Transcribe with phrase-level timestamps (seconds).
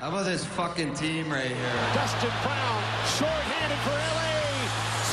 [0.00, 1.76] How about this fucking team right here?
[1.92, 2.80] Dustin Brown,
[3.20, 4.32] short-handed for LA.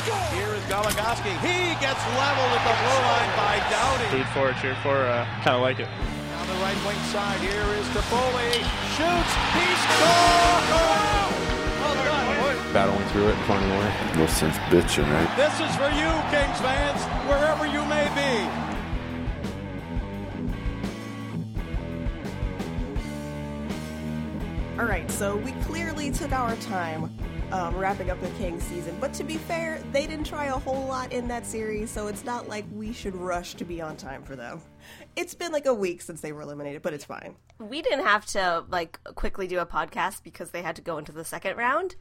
[0.00, 0.16] Score!
[0.32, 1.28] Here is Goligoski.
[1.44, 4.08] He gets leveled at the blue line by Doughty.
[4.16, 5.92] Root for, it, cheer for, uh, kind of like it.
[5.92, 8.64] On the right wing side, here is Toffoli.
[8.96, 9.32] Shoots.
[9.60, 11.36] He scores!
[11.84, 12.72] Well done.
[12.72, 13.92] battling through it and finding a way.
[14.16, 15.28] No sense bitching, right?
[15.36, 18.77] This is for you, Kings fans, wherever you may be.
[24.78, 27.12] All right, so we clearly took our time
[27.50, 28.96] um, wrapping up the Kings season.
[29.00, 32.24] But to be fair, they didn't try a whole lot in that series, so it's
[32.24, 34.60] not like we should rush to be on time for them.
[35.16, 37.34] It's been like a week since they were eliminated, but it's fine.
[37.58, 41.10] We didn't have to like quickly do a podcast because they had to go into
[41.10, 41.96] the second round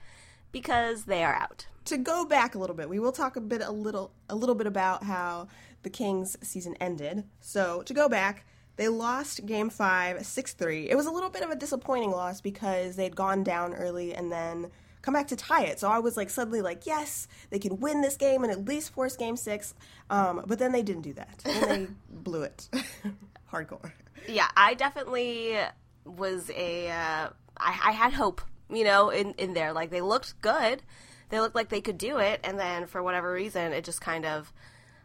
[0.51, 1.65] because they are out.
[1.85, 4.53] To go back a little bit, we will talk a bit a little a little
[4.53, 5.47] bit about how
[5.81, 7.23] the Kings season ended.
[7.39, 8.45] So to go back,
[8.77, 10.89] they lost game five, 6 3.
[10.89, 14.31] It was a little bit of a disappointing loss because they'd gone down early and
[14.31, 15.79] then come back to tie it.
[15.79, 18.93] So I was like suddenly like, yes, they can win this game and at least
[18.93, 19.73] force game six.
[20.09, 21.41] Um, but then they didn't do that.
[21.45, 22.69] And they blew it.
[23.51, 23.91] Hardcore.
[24.27, 25.57] Yeah, I definitely
[26.05, 26.89] was a.
[26.89, 29.71] Uh, I, I had hope, you know, in in there.
[29.73, 30.81] Like they looked good,
[31.29, 34.25] they looked like they could do it, and then for whatever reason, it just kind
[34.25, 34.51] of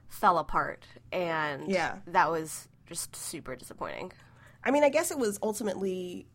[0.08, 1.96] fell apart, and Yeah.
[2.08, 4.12] that was just super disappointing.
[4.64, 6.26] I mean, I guess it was ultimately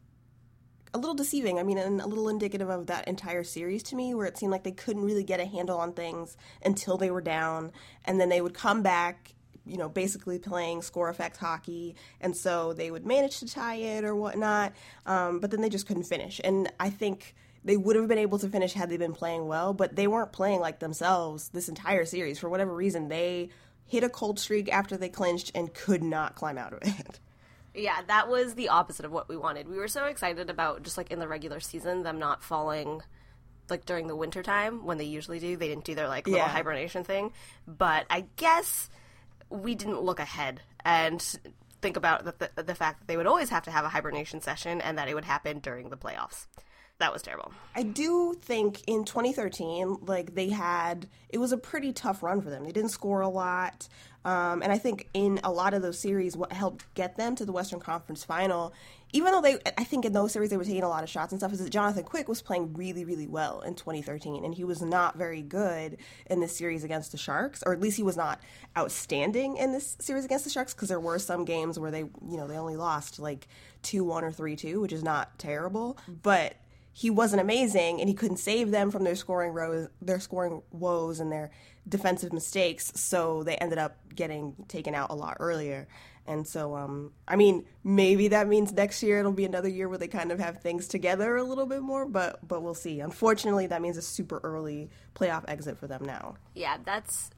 [0.94, 1.60] a little deceiving.
[1.60, 4.52] I mean, and a little indicative of that entire series to me, where it seemed
[4.52, 7.72] like they couldn't really get a handle on things until they were down,
[8.06, 9.34] and then they would come back,
[9.66, 14.04] you know, basically playing score effect hockey, and so they would manage to tie it
[14.04, 14.74] or whatnot,
[15.06, 16.40] um, but then they just couldn't finish.
[16.44, 19.74] And I think they would have been able to finish had they been playing well,
[19.74, 22.40] but they weren't playing like themselves this entire series.
[22.40, 23.50] For whatever reason, they
[23.88, 27.20] hit a cold streak after they clinched and could not climb out of it.
[27.76, 29.68] Yeah, that was the opposite of what we wanted.
[29.68, 33.04] We were so excited about just like in the regular season them not falling
[33.70, 35.56] like during the winter time when they usually do.
[35.56, 36.48] They didn't do their like little Yeah.
[36.48, 37.34] hibernation thing.
[37.68, 38.90] But I guess
[39.52, 41.22] we didn't look ahead and
[41.80, 44.42] think about the, the, the fact that they would always have to have a hibernation
[44.42, 46.48] session and that it would happen during the playoffs.
[47.00, 47.54] That was terrible.
[47.76, 52.50] I do think in 2013, like they had, it was a pretty tough run for
[52.50, 52.64] them.
[52.64, 53.88] They didn't score a lot.
[54.26, 57.46] Um, and I think in a lot of those series, what helped get them to
[57.46, 58.74] the Western Conference final,
[59.14, 61.32] even though they, I think in those series they were taking a lot of shots
[61.32, 64.44] and stuff, is that Jonathan Quick was playing really, really well in 2013.
[64.44, 67.98] And he was not very good in this series against the Sharks, or at least
[67.98, 68.42] he was not
[68.76, 72.38] outstanding in this series against the Sharks because there were some games where they, you
[72.38, 73.48] know, they only lost like
[73.84, 75.98] 2 1 or 3 2, which is not terrible.
[76.24, 76.56] But
[76.98, 81.20] he wasn't amazing and he couldn't save them from their scoring rows, their scoring woes
[81.20, 81.52] and their
[81.88, 82.92] defensive mistakes.
[82.96, 85.88] So they ended up getting taken out a lot earlier.
[86.26, 90.00] And so, um, I mean, maybe that means next year it'll be another year where
[90.00, 93.00] they kind of have things together a little bit more, but but we'll see.
[93.00, 96.34] Unfortunately, that means a super early playoff exit for them now.
[96.56, 97.30] Yeah, that's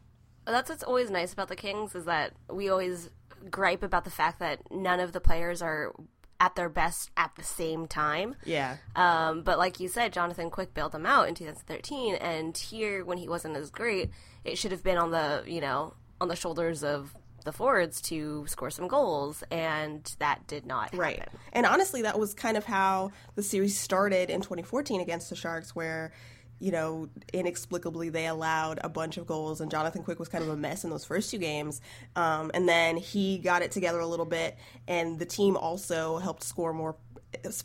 [0.48, 3.10] that's what's always nice about the Kings is that we always
[3.52, 5.94] gripe about the fact that none of the players are
[6.40, 8.36] at their best at the same time.
[8.46, 8.78] Yeah.
[8.96, 13.18] Um, but like you said, Jonathan Quick bailed them out in 2013, and here when
[13.18, 14.10] he wasn't as great,
[14.44, 17.14] it should have been on the you know on the shoulders of
[17.46, 21.20] the forwards to score some goals, and that did not Right.
[21.20, 21.40] happen.
[21.54, 25.74] And honestly, that was kind of how the series started in 2014 against the Sharks,
[25.74, 26.12] where,
[26.60, 30.50] you know, inexplicably they allowed a bunch of goals, and Jonathan Quick was kind of
[30.50, 31.82] a mess in those first two games.
[32.16, 36.44] Um, and then he got it together a little bit, and the team also helped
[36.44, 36.96] score more,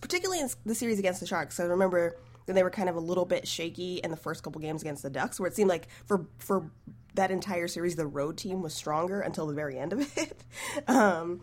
[0.00, 1.56] particularly in the series against the Sharks.
[1.56, 2.16] So I remember
[2.47, 5.03] that they were kind of a little bit shaky in the first couple games against
[5.03, 6.71] the Ducks, where it seemed like for for
[7.15, 10.44] that entire series the road team was stronger until the very end of it.
[10.88, 11.41] um,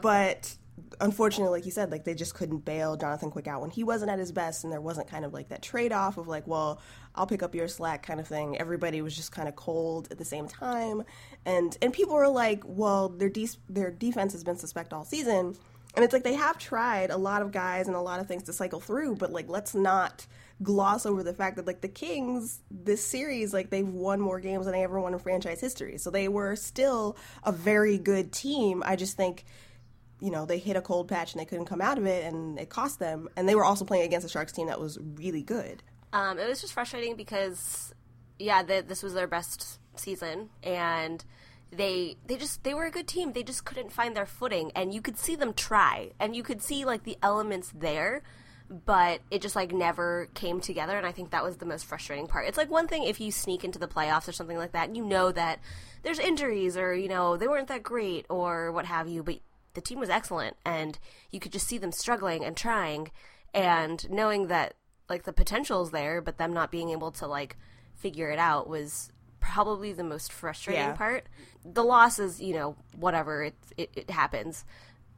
[0.00, 0.54] But
[1.00, 4.10] unfortunately, like you said, like they just couldn't bail Jonathan Quick out when he wasn't
[4.10, 6.80] at his best, and there wasn't kind of like that trade off of like, well,
[7.14, 8.58] I'll pick up your slack kind of thing.
[8.58, 11.02] Everybody was just kind of cold at the same time,
[11.44, 15.56] and and people were like, well, their de- their defense has been suspect all season.
[15.94, 18.44] And it's like they have tried a lot of guys and a lot of things
[18.44, 20.26] to cycle through, but like let's not
[20.62, 24.64] gloss over the fact that like the Kings this series like they've won more games
[24.64, 25.98] than they ever won in franchise history.
[25.98, 28.82] So they were still a very good team.
[28.86, 29.44] I just think
[30.22, 32.56] you know, they hit a cold patch and they couldn't come out of it and
[32.56, 33.28] it cost them.
[33.36, 35.82] And they were also playing against a Sharks team that was really good.
[36.12, 37.92] Um, it was just frustrating because,
[38.38, 41.24] yeah, the, this was their best season, and
[41.72, 43.32] they they just they were a good team.
[43.32, 46.62] They just couldn't find their footing, and you could see them try, and you could
[46.62, 48.22] see like the elements there,
[48.68, 50.96] but it just like never came together.
[50.98, 52.46] And I think that was the most frustrating part.
[52.46, 54.96] It's like one thing if you sneak into the playoffs or something like that, and
[54.96, 55.60] you know that
[56.02, 59.38] there's injuries or you know they weren't that great or what have you, but
[59.74, 60.98] the team was excellent, and
[61.30, 63.10] you could just see them struggling and trying
[63.54, 64.74] and knowing that
[65.08, 67.56] like the potential's there, but them not being able to like
[67.94, 69.10] figure it out was
[69.40, 70.92] probably the most frustrating Yeah.
[70.94, 71.26] part.
[71.64, 74.64] The loss is, you know, whatever it, it it happens,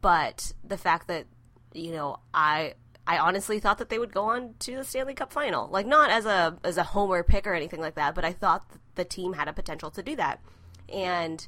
[0.01, 1.27] but the fact that
[1.73, 2.75] you know I
[3.07, 6.11] I honestly thought that they would go on to the Stanley Cup final, like not
[6.11, 8.65] as a as a homer pick or anything like that, but I thought
[8.95, 10.41] the team had a potential to do that,
[10.89, 11.47] and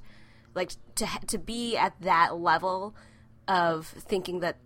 [0.57, 2.97] like to to be at that level
[3.47, 4.57] of thinking that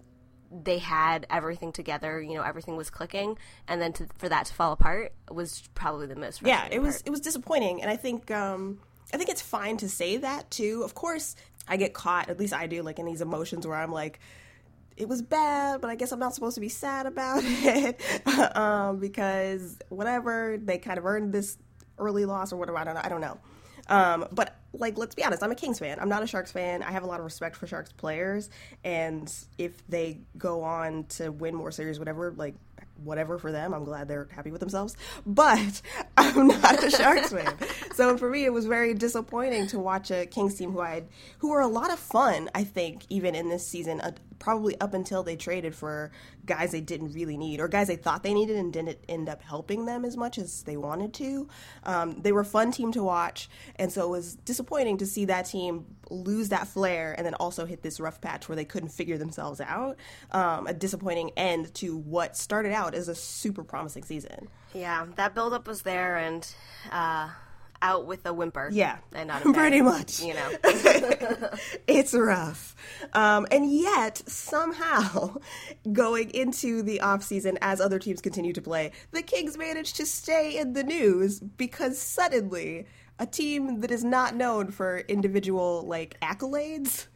[0.51, 3.37] they had everything together, you know, everything was clicking,
[3.69, 6.97] and then to, for that to fall apart was probably the most yeah, it was
[6.97, 7.03] part.
[7.07, 8.81] it was disappointing, and I think um,
[9.13, 10.83] I think it's fine to say that too.
[10.85, 11.37] Of course,
[11.69, 14.21] I get caught, at least I do, like in these emotions where I'm like,
[14.97, 18.01] it was bad, but I guess I'm not supposed to be sad about it
[18.57, 21.59] um, because whatever they kind of earned this
[21.99, 22.79] early loss or whatever.
[22.79, 23.01] I don't know.
[23.05, 23.39] I don't know.
[23.91, 25.43] Um, but like, let's be honest.
[25.43, 25.99] I'm a Kings fan.
[26.01, 26.83] I'm not a Sharks fan.
[26.83, 28.49] I have a lot of respect for Sharks players,
[28.85, 32.55] and if they go on to win more series, whatever, like
[33.05, 33.75] whatever for them.
[33.75, 34.97] I'm glad they're happy with themselves.
[35.27, 35.83] But
[36.17, 37.55] I'm not a Sharks fan.
[37.95, 41.05] So for me it was very disappointing to watch a Kings team who I
[41.39, 44.01] who were a lot of fun, I think, even in this season,
[44.41, 46.11] probably up until they traded for
[46.47, 49.41] guys they didn't really need or guys they thought they needed and didn't end up
[49.43, 51.47] helping them as much as they wanted to.
[51.85, 55.27] Um, they were a fun team to watch, and so it was disappointing to see
[55.27, 58.89] that team lose that flair and then also hit this rough patch where they couldn't
[58.89, 59.97] figure themselves out.
[60.33, 64.49] Um, a disappointing end to what started out as a super promising season.
[64.75, 66.47] Yeah, that buildup was there and
[66.91, 67.29] uh,
[67.83, 68.69] out with a whimper.
[68.73, 70.23] Yeah, and not a bang, pretty much.
[70.23, 70.51] You know,
[71.87, 72.75] it's rough.
[73.13, 75.37] Um, and yet, somehow,
[75.93, 80.59] going into the offseason as other teams continue to play, the Kings managed to stay
[80.59, 82.87] in the news because suddenly
[83.19, 87.07] a team that is not known for individual like accolades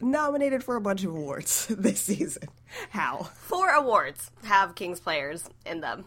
[0.00, 2.48] nominated for a bunch of awards this season.
[2.90, 3.30] How?
[3.34, 6.04] four awards have Kings players in them.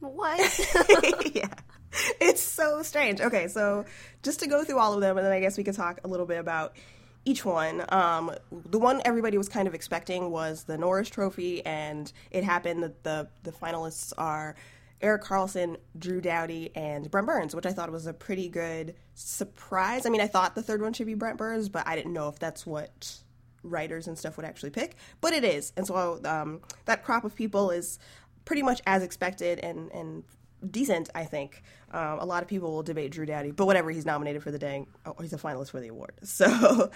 [0.00, 1.34] What?
[1.34, 1.54] yeah.
[2.20, 3.20] It's so strange.
[3.20, 3.84] Okay, so
[4.22, 6.08] just to go through all of them, and then I guess we could talk a
[6.08, 6.76] little bit about
[7.24, 7.84] each one.
[7.88, 12.82] Um, the one everybody was kind of expecting was the Norris Trophy, and it happened
[12.82, 14.56] that the the finalists are
[15.00, 20.06] Erik Karlsson, Drew Doughty, and Brent Burns, which I thought was a pretty good surprise.
[20.06, 22.28] I mean, I thought the third one should be Brent Burns, but I didn't know
[22.28, 23.18] if that's what
[23.62, 25.72] writers and stuff would actually pick, but it is.
[25.76, 27.98] And so um, that crop of people is
[28.44, 30.24] pretty much as expected and, and
[30.68, 31.62] decent, I think.
[31.90, 34.58] Um, a lot of people will debate Drew Doughty, but whatever, he's nominated for the
[34.58, 36.12] dang, oh, he's a finalist for the award.
[36.24, 36.46] So,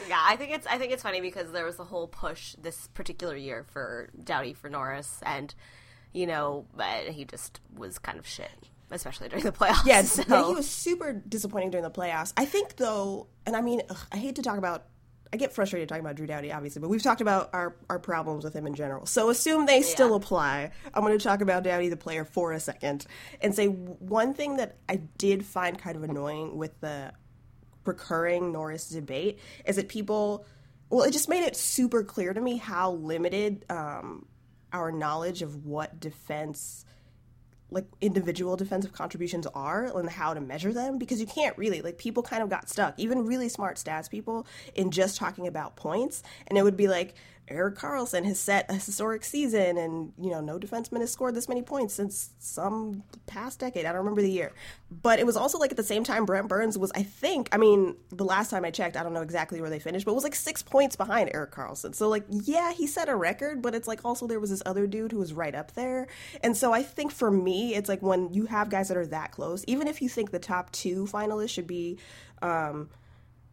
[0.08, 2.88] yeah, I think it's I think it's funny because there was a whole push this
[2.88, 5.54] particular year for Doughty for Norris, and
[6.12, 8.50] you know, but he just was kind of shit,
[8.90, 9.86] especially during the playoffs.
[9.86, 10.22] yeah, so.
[10.28, 12.32] yeah, he was super disappointing during the playoffs.
[12.36, 14.84] I think, though, and I mean, ugh, I hate to talk about.
[15.32, 18.44] I get frustrated talking about Drew Doughty, obviously, but we've talked about our, our problems
[18.44, 19.06] with him in general.
[19.06, 20.70] So assume they still apply.
[20.92, 23.06] I'm going to talk about Doughty, the player, for a second,
[23.40, 27.14] and say one thing that I did find kind of annoying with the
[27.86, 30.44] recurring Norris debate is that people,
[30.90, 34.26] well, it just made it super clear to me how limited um,
[34.72, 36.84] our knowledge of what defense
[37.72, 41.98] like individual defensive contributions are and how to measure them because you can't really like
[41.98, 42.94] people kind of got stuck.
[42.98, 47.14] Even really smart stats people in just talking about points and it would be like
[47.52, 51.48] Erik Karlsson has set a historic season and you know no defenseman has scored this
[51.48, 53.84] many points since some past decade.
[53.84, 54.52] I don't remember the year.
[54.90, 57.56] But it was also like at the same time Brent Burns was I think I
[57.56, 60.14] mean the last time I checked I don't know exactly where they finished but it
[60.14, 61.94] was like 6 points behind Erik Karlsson.
[61.94, 64.86] So like yeah he set a record but it's like also there was this other
[64.86, 66.08] dude who was right up there.
[66.42, 69.32] And so I think for me it's like when you have guys that are that
[69.32, 71.98] close even if you think the top 2 finalists should be
[72.40, 72.88] um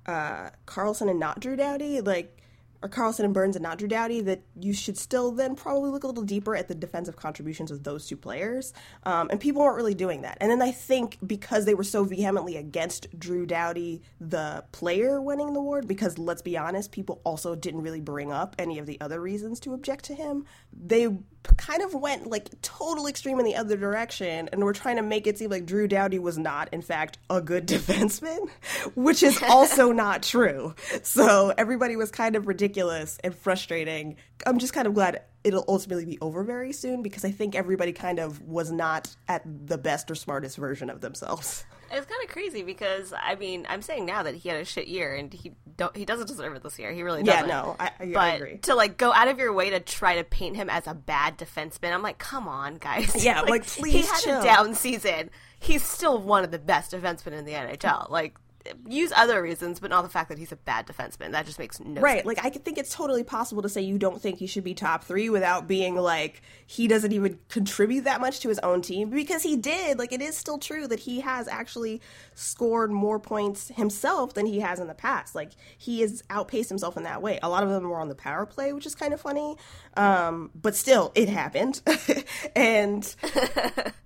[0.05, 2.35] uh Karlsson and not Drew Doughty like
[2.81, 6.03] or Karlsson and Burns and not Drew Doughty, that you should still then probably look
[6.03, 8.73] a little deeper at the defensive contributions of those two players.
[9.03, 10.37] Um, and people weren't really doing that.
[10.39, 15.53] And then I think because they were so vehemently against Drew Doughty, the player winning
[15.53, 18.99] the award, because let's be honest, people also didn't really bring up any of the
[19.01, 21.09] other reasons to object to him, they
[21.57, 25.27] kind of went like total extreme in the other direction and were trying to make
[25.27, 28.49] it seem like Drew Doughty was not, in fact, a good defenseman,
[28.95, 30.75] which is also not true.
[31.03, 34.17] So everybody was kind of ridiculous and frustrating.
[34.45, 37.91] I'm just kind of glad it'll ultimately be over very soon because I think everybody
[37.91, 41.65] kind of was not at the best or smartest version of themselves.
[41.91, 44.87] It's kind of crazy because I mean I'm saying now that he had a shit
[44.87, 46.91] year and he don't he doesn't deserve it this year.
[46.91, 47.47] He really Yeah, doesn't.
[47.47, 48.57] no, I, I, but I agree.
[48.59, 51.39] to like go out of your way to try to paint him as a bad
[51.39, 53.25] defenseman, I'm like, come on, guys.
[53.25, 54.39] Yeah, like, he please had chill.
[54.39, 55.31] a down season.
[55.59, 58.07] He's still one of the best defensemen in the NHL.
[58.11, 58.35] Like,
[58.87, 61.31] use other reasons, but not the fact that he's a bad defenseman.
[61.31, 61.99] That just makes no sense.
[62.01, 62.15] Right.
[62.17, 62.25] sense.
[62.27, 64.73] Like I could think it's totally possible to say you don't think he should be
[64.73, 69.09] top three without being like he doesn't even contribute that much to his own team
[69.09, 69.97] because he did.
[69.99, 72.01] Like it is still true that he has actually
[72.35, 75.35] scored more points himself than he has in the past.
[75.35, 77.39] Like he has outpaced himself in that way.
[77.43, 79.55] A lot of them were on the power play, which is kind of funny.
[79.97, 81.81] Um, but still, it happened.
[82.55, 83.15] and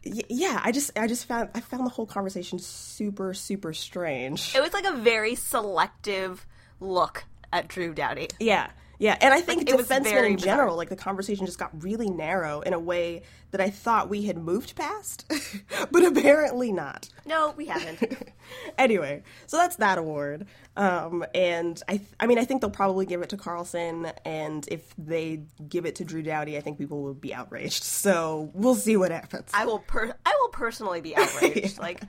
[0.05, 4.53] y- yeah, I just I just found I found the whole conversation super super strange.
[4.56, 6.46] It was like a very selective
[6.80, 8.30] look at Drew Doughty.
[8.40, 8.70] Yeah.
[9.00, 10.56] Yeah, and I think it was defensemen very in bizarre.
[10.58, 14.24] general, like the conversation just got really narrow in a way that I thought we
[14.26, 15.30] had moved past,
[15.92, 17.10] but apparently not.
[17.26, 18.02] No, we haven't.
[18.78, 20.46] Anyway, so that's that award,
[20.78, 24.68] um, and I, th- I mean, I think they'll probably give it to Karlsson, and
[24.70, 27.84] if they give it to Drew Doughty, I think people will be outraged.
[28.04, 29.50] So we'll see what happens.
[29.54, 31.80] I will per- I will personally be outraged.
[31.80, 32.02] Like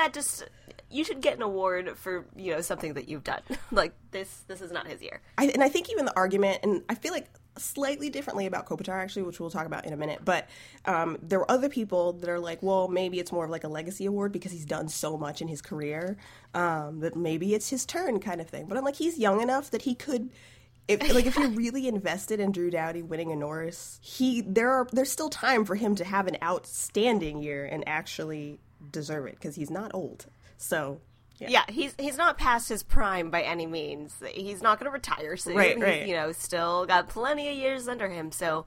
[0.00, 0.48] that just
[0.90, 3.42] you should get an award for, you know, something that you've done.
[3.70, 5.20] like this this is not his year.
[5.38, 7.28] I, and I think even the argument, and I feel like
[7.58, 10.20] slightly differently about Kopitar actually, which we'll talk about in a minute.
[10.24, 10.48] But
[10.86, 13.68] um, there were other people that are like, well, maybe it's more of like a
[13.68, 16.16] legacy award because he's done so much in his career
[16.54, 18.66] um, that maybe it's his turn kind of thing.
[18.66, 20.30] But I'm like, he's young enough that he could.
[20.88, 24.88] If, like if you're really invested in Drew Doughty winning a Norris, he there are
[24.90, 28.58] there's still time for him to have an outstanding year and actually
[28.90, 30.26] deserve it because he's not old.
[30.56, 31.00] So
[31.38, 31.64] Yeah.
[31.68, 34.14] he's he's not past his prime by any means.
[34.32, 35.56] He's not going to retire soon.
[35.56, 36.06] Right, He's, right.
[36.06, 38.30] You know, still got plenty of years under him.
[38.32, 38.66] So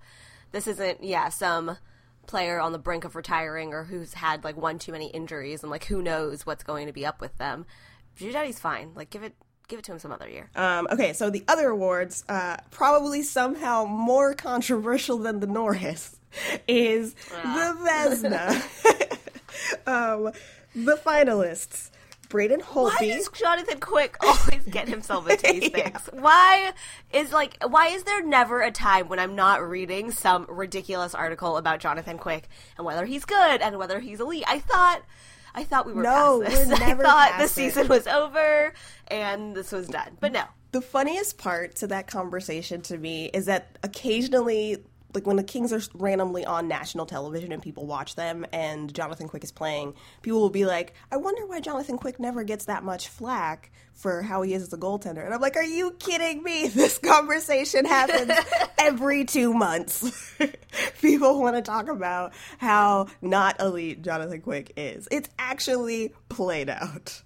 [0.51, 1.77] this isn't yeah some
[2.25, 5.70] player on the brink of retiring or who's had like one too many injuries and
[5.70, 7.65] like who knows what's going to be up with them.
[8.17, 8.91] Doughty's fine.
[8.96, 9.36] Like give it
[9.67, 10.50] give it to him some other year.
[10.55, 16.15] Um, okay, so the other awards, uh, probably somehow more controversial than the Norris,
[16.67, 19.20] is the Vezina.
[19.88, 20.31] um,
[20.75, 21.89] the finalists:
[22.29, 23.13] Braden Why Holtby.
[23.15, 26.10] does Jonathan Quick always get himself into these things?
[26.13, 26.72] Why
[27.12, 31.57] is like why is there never a time when I'm not reading some ridiculous article
[31.57, 34.45] about Jonathan Quick and whether he's good and whether he's elite?
[34.48, 35.01] I thought
[35.55, 36.67] I thought we were No, past this.
[36.79, 37.53] we're never I thought the past it.
[37.53, 38.74] season was over
[39.10, 40.17] and this was done.
[40.19, 40.45] But no.
[40.72, 44.83] the funniest part to that conversation to me is that occasionally
[45.13, 49.27] like when the Kings are randomly on national television and people watch them and Jonathan
[49.27, 52.84] Quick is playing, people will be like, "I wonder why Jonathan Quick never gets that
[52.84, 56.43] much flack for how he is as a goaltender." And I'm like, "Are you kidding
[56.43, 56.67] me?
[56.74, 58.32] This conversation happens
[58.77, 60.34] every 2 months."
[61.01, 65.08] people want to talk about how not elite Jonathan Quick is.
[65.12, 67.22] It's actually played out.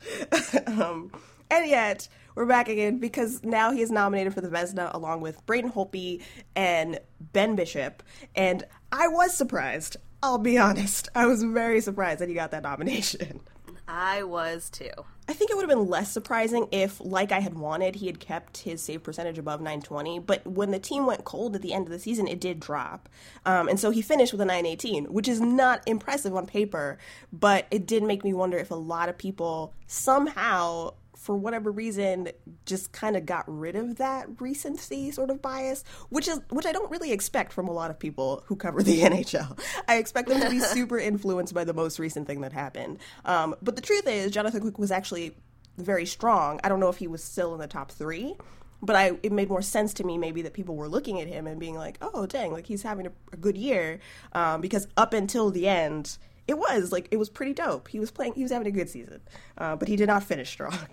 [0.67, 1.11] um,
[1.49, 5.43] and yet, we're back again because now he is nominated for the Vezina along with
[5.47, 6.21] Braden Holtby
[6.55, 8.03] and Ben Bishop.
[8.35, 9.97] And I was surprised.
[10.21, 11.09] I'll be honest.
[11.15, 13.39] I was very surprised that he got that nomination.
[13.87, 14.91] I was too.
[15.27, 18.19] I think it would have been less surprising if, like I had wanted, he had
[18.19, 20.19] kept his save percentage above 920.
[20.19, 23.09] But when the team went cold at the end of the season, it did drop.
[23.45, 26.99] Um, and so he finished with a 918, which is not impressive on paper.
[27.33, 32.29] But it did make me wonder if a lot of people somehow, for whatever reason,
[32.65, 36.71] just kind of got rid of that recency sort of bias, which is which I
[36.71, 39.59] don't really expect from a lot of people who cover the NHL.
[39.87, 42.99] I expect them to be super influenced by the most recent thing that happened.
[43.25, 45.35] Um, but the truth is, Jonathan Quick was actually
[45.77, 46.59] very strong.
[46.63, 48.35] I don't know if he was still in the top three.
[48.79, 51.47] But I, it made more sense to me maybe that people were looking at him
[51.47, 52.51] and being like, "Oh, dang!
[52.51, 53.99] Like he's having a, a good year,"
[54.33, 57.87] um, because up until the end, it was like it was pretty dope.
[57.87, 59.21] He was playing, he was having a good season,
[59.57, 60.77] uh, but he did not finish strong.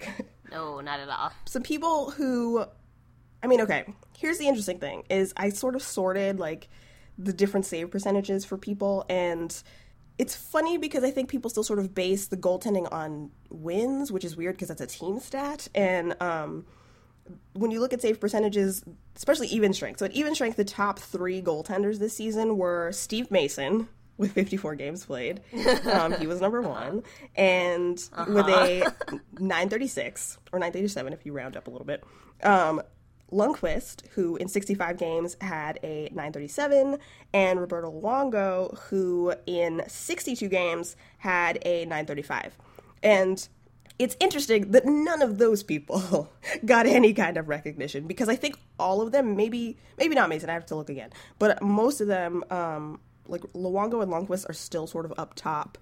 [0.50, 1.32] No, not at all.
[1.46, 2.64] some people who
[3.42, 6.68] I mean, okay, here's the interesting thing is I sort of sorted like
[7.18, 9.60] the different save percentages for people and
[10.16, 14.24] it's funny because I think people still sort of base the goaltending on wins, which
[14.24, 15.66] is weird because that's a team stat.
[15.74, 16.66] And um,
[17.54, 18.84] when you look at save percentages,
[19.16, 23.30] especially even strength, so at even strength, the top three goaltenders this season were Steve
[23.30, 25.40] Mason with 54 games played.
[25.84, 27.02] Um, he was number one.
[27.36, 27.96] And
[28.28, 28.92] with a
[29.38, 32.04] 936 or 937 if you round up a little bit.
[32.42, 32.82] Um,
[33.32, 36.98] Lundqvist, who in 65 games had a 937,
[37.32, 42.56] and Roberto Luongo, who in 62 games had a 935.
[43.02, 43.46] And
[43.98, 46.32] it's interesting that none of those people
[46.64, 50.50] got any kind of recognition because I think all of them, maybe maybe not Mason,
[50.50, 54.54] I have to look again, but most of them, um, like Luongo and Lundqvist, are
[54.54, 55.78] still sort of up top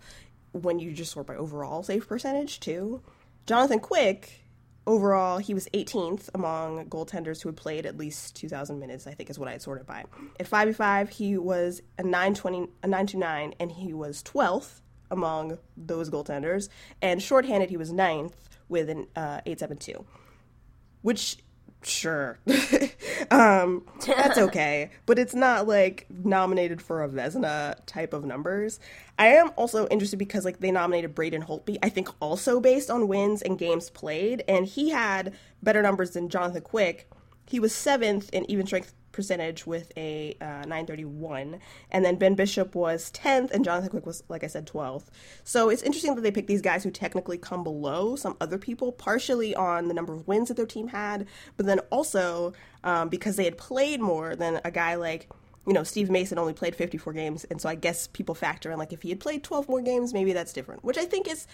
[0.53, 3.03] when you just sort by overall save percentage too.
[3.47, 4.45] Jonathan Quick,
[4.87, 9.07] overall, he was 18th among goaltenders who had played at least 2,000 minutes.
[9.07, 10.05] I think is what I had sorted by.
[10.39, 14.81] At 5v5, he was a 920, a 929, and he was 12th
[15.11, 16.69] among those goaltenders.
[17.01, 20.05] And shorthanded, he was ninth with an uh, 872,
[21.03, 21.39] which
[21.83, 22.39] sure
[23.31, 24.91] um that's okay.
[25.07, 28.81] But it's not like nominated for a Vezina type of numbers.
[29.19, 33.09] I am also interested because like they nominated braden holtby i think also based on
[33.09, 34.43] wins and games played.
[34.49, 37.11] And he had better numbers than jonathan quick.
[37.47, 42.75] He was seventh in even strength percentage with a uh, 931 and then ben bishop
[42.75, 45.07] was 10th and jonathan quick was like i said 12th
[45.45, 48.93] so it's interesting that they picked these guys who technically come below some other people
[48.93, 51.27] partially on the number of wins that their team had
[51.57, 52.53] but then also
[52.85, 55.29] um, because they had played more than a guy like
[55.67, 57.45] you know steve mason only played 54 games.
[57.45, 60.13] And so i guess people factor in like if he had played 12 more games
[60.13, 61.47] maybe that's different which i think is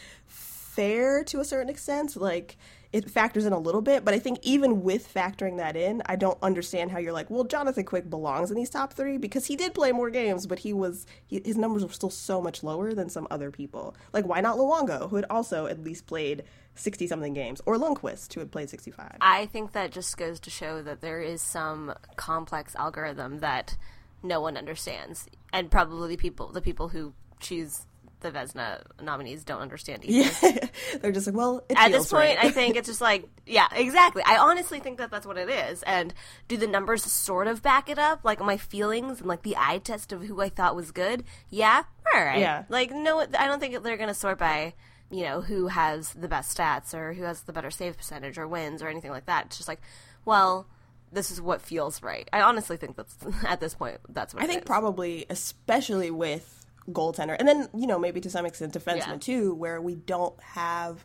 [0.79, 2.15] fair to a certain extent.
[2.15, 2.57] Like
[2.93, 6.17] it factors in a little bit, but I think even with factoring that in, I
[6.17, 9.57] don't understand how you're like, well, Jonathan Quick belongs in these top three because he
[9.57, 12.95] did play more games, but he was he, his numbers were still so much lower
[12.95, 13.95] than some other people.
[14.13, 18.33] Like, why not Luongo, who had also at least played sixty something games, or Lundqvist,
[18.33, 19.17] who had played sixty five.
[19.21, 23.77] I think that just goes to show that there is some complex algorithm that
[24.23, 27.85] no one understands, and probably people the people who choose
[28.21, 30.31] the Vezina nominees don't understand either.
[30.43, 30.67] Yeah,
[31.01, 32.47] they're just like, well, at this point, right.
[32.47, 34.23] I think it's just like, yeah, exactly.
[34.27, 35.83] I honestly think that that's what it is.
[35.85, 36.13] And
[36.49, 38.21] do the numbers sort of back it up?
[38.25, 41.25] Like my feelings and like the eye test of who I thought was good?
[41.51, 41.85] Yeah,
[42.15, 42.41] all right.
[42.41, 42.65] Yeah.
[42.69, 44.75] Like no, I don't think they're going to sort by
[45.11, 48.47] you know who has the best stats or who has the better save percentage or
[48.47, 49.47] wins or anything like that.
[49.47, 49.81] It's just like,
[50.25, 50.67] well,
[51.13, 52.29] this is what feels right.
[52.33, 57.37] I honestly think that's at this point that's what I think probably, especially with goaltender,
[57.39, 59.17] and then you know maybe to some extent defenseman yeah.
[59.19, 61.05] too, where we don't have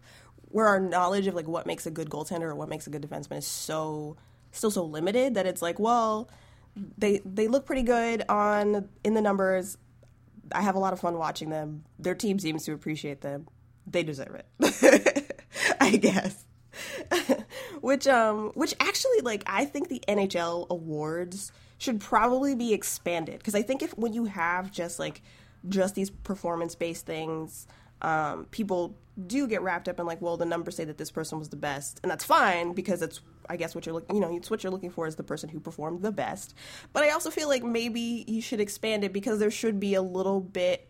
[0.49, 3.01] where our knowledge of like what makes a good goaltender or what makes a good
[3.01, 4.15] defenseman is so
[4.51, 6.29] still so limited that it's like well
[6.97, 9.77] they they look pretty good on in the numbers.
[10.51, 11.85] I have a lot of fun watching them.
[11.99, 13.47] Their team seems to appreciate them.
[13.87, 15.43] They deserve it,
[15.81, 16.45] I guess.
[17.81, 23.55] which um which actually like I think the NHL awards should probably be expanded because
[23.55, 25.21] I think if when you have just like
[25.69, 27.67] just these performance based things,
[28.01, 31.39] um, people do get wrapped up in like, well, the numbers say that this person
[31.39, 34.35] was the best, and that's fine because it's I guess what you're looking, you know,
[34.35, 36.53] it's what you're looking for is the person who performed the best.
[36.93, 40.01] But I also feel like maybe you should expand it because there should be a
[40.01, 40.89] little bit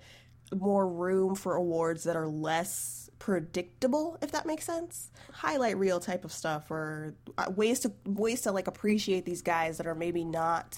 [0.53, 6.25] more room for awards that are less predictable if that makes sense highlight reel type
[6.25, 10.25] of stuff or uh, ways to ways to like appreciate these guys that are maybe
[10.25, 10.77] not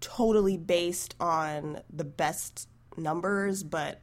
[0.00, 4.00] totally based on the best numbers, but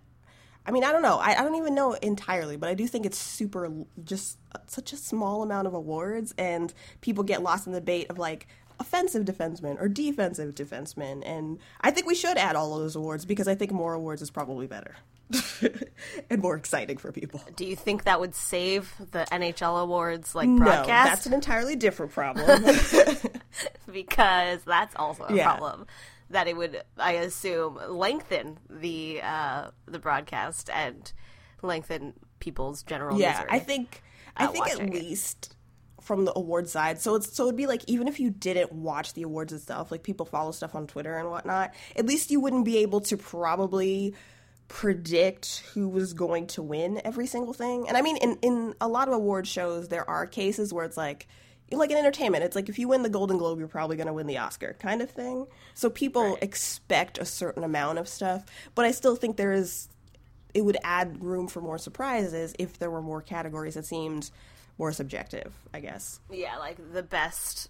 [0.65, 1.17] I mean, I don't know.
[1.17, 3.71] I, I don't even know entirely, but I do think it's super
[4.03, 8.07] just uh, such a small amount of awards, and people get lost in the debate
[8.09, 8.47] of like
[8.79, 11.23] offensive defenseman or defensive defenseman.
[11.25, 14.21] And I think we should add all of those awards because I think more awards
[14.21, 14.95] is probably better
[16.29, 17.41] and more exciting for people.
[17.55, 20.87] Do you think that would save the NHL awards like broadcast?
[20.87, 22.63] No, that's an entirely different problem.
[23.91, 25.55] because that's also a yeah.
[25.55, 25.87] problem
[26.29, 31.11] that it would, I assume, lengthen the uh, the broadcast and
[31.61, 33.19] lengthen people's general.
[33.19, 34.03] Yeah, misery, I think
[34.37, 34.93] I think at it.
[34.93, 35.55] least
[36.01, 37.01] from the award side.
[37.01, 40.03] So it's so it'd be like even if you didn't watch the awards itself, like
[40.03, 44.15] people follow stuff on Twitter and whatnot, at least you wouldn't be able to probably
[44.67, 47.87] predict who was going to win every single thing.
[47.87, 50.97] And I mean in in a lot of award shows there are cases where it's
[50.97, 51.27] like
[51.71, 54.13] like in entertainment, it's like if you win the Golden Globe, you're probably going to
[54.13, 55.45] win the Oscar kind of thing.
[55.73, 56.43] So people right.
[56.43, 59.89] expect a certain amount of stuff, but I still think there is
[60.53, 64.31] it would add room for more surprises if there were more categories that seemed
[64.77, 66.19] more subjective, I guess.
[66.31, 67.69] Yeah, like the best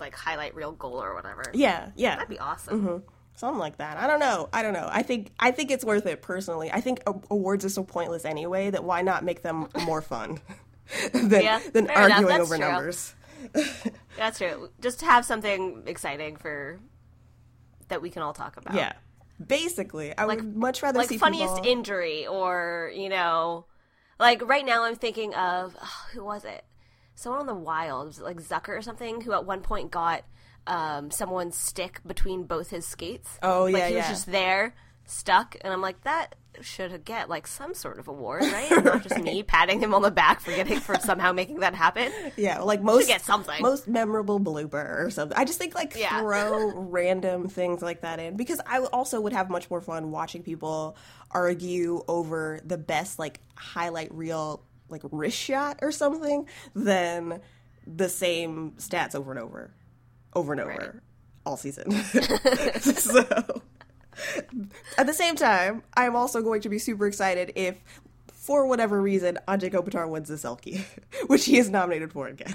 [0.00, 1.44] like highlight reel goal or whatever.
[1.52, 2.16] Yeah, yeah.
[2.16, 2.82] That'd be awesome.
[2.82, 3.08] Mm-hmm.
[3.36, 3.96] Something like that.
[3.96, 4.48] I don't know.
[4.52, 4.88] I don't know.
[4.90, 6.70] I think I think it's worth it personally.
[6.72, 10.40] I think awards are so pointless anyway that why not make them more fun?
[11.12, 12.66] than, yeah, than arguing over true.
[12.66, 13.14] numbers.
[14.16, 14.70] That's true.
[14.80, 16.80] Just to have something exciting for
[17.88, 18.74] that we can all talk about.
[18.74, 18.92] Yeah.
[19.44, 21.70] Basically, I like, would much rather like see funniest people...
[21.70, 23.66] injury or you know,
[24.18, 26.64] like right now I'm thinking of oh, who was it?
[27.16, 30.24] Someone on the Wild, like Zucker or something, who at one point got
[30.66, 33.38] um, someone's stick between both his skates.
[33.42, 34.00] Oh yeah, like he yeah.
[34.00, 34.74] was just there,
[35.06, 38.84] stuck, and I'm like that should get like some sort of award, right?
[38.84, 42.12] Not just me patting him on the back for getting for somehow making that happen.
[42.36, 43.60] Yeah, like most should get something.
[43.62, 45.36] Most memorable blooper or something.
[45.36, 46.20] I just think like yeah.
[46.20, 50.42] throw random things like that in because I also would have much more fun watching
[50.42, 50.96] people
[51.30, 57.40] argue over the best like highlight reel like wrist shot or something than
[57.86, 59.70] the same stats over and over,
[60.34, 61.02] over and over right.
[61.44, 61.90] all season.
[62.80, 63.62] so
[64.98, 67.76] at the same time, I'm also going to be super excited if
[68.44, 70.84] for whatever reason, Anže Kopitar wins the Selke,
[71.28, 72.54] which he is nominated for again.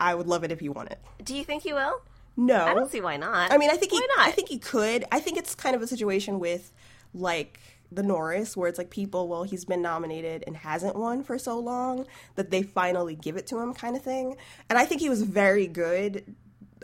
[0.00, 0.98] I would love it if he won it.
[1.22, 2.02] Do you think he will?
[2.36, 3.52] No, I don't see why not.
[3.52, 4.02] I mean, I think he?
[4.18, 5.04] I think he could.
[5.10, 6.72] I think it's kind of a situation with
[7.14, 11.38] like the Norris, where it's like people, well, he's been nominated and hasn't won for
[11.38, 14.36] so long that they finally give it to him, kind of thing.
[14.68, 16.34] And I think he was very good.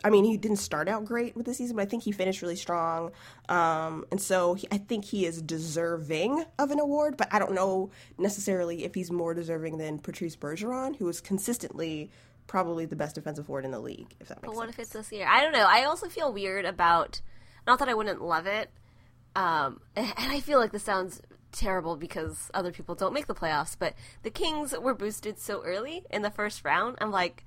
[0.02, 2.42] I mean, he didn't start out great with the season, but I think he finished
[2.42, 3.12] really strong.
[3.48, 7.52] Um, and so he, I think he is deserving of an award, but I don't
[7.54, 12.10] know necessarily if he's more deserving than Patrice Bergeron, who is consistently
[12.46, 14.74] probably the best defensive forward in the league, if that makes But what sense.
[14.74, 15.26] if it's this year?
[15.28, 15.66] I don't know.
[15.68, 17.20] I also feel weird about.
[17.66, 18.70] Not that I wouldn't love it,
[19.34, 23.74] um, and I feel like this sounds terrible because other people don't make the playoffs.
[23.78, 26.98] But the Kings were boosted so early in the first round.
[27.00, 27.44] I'm like,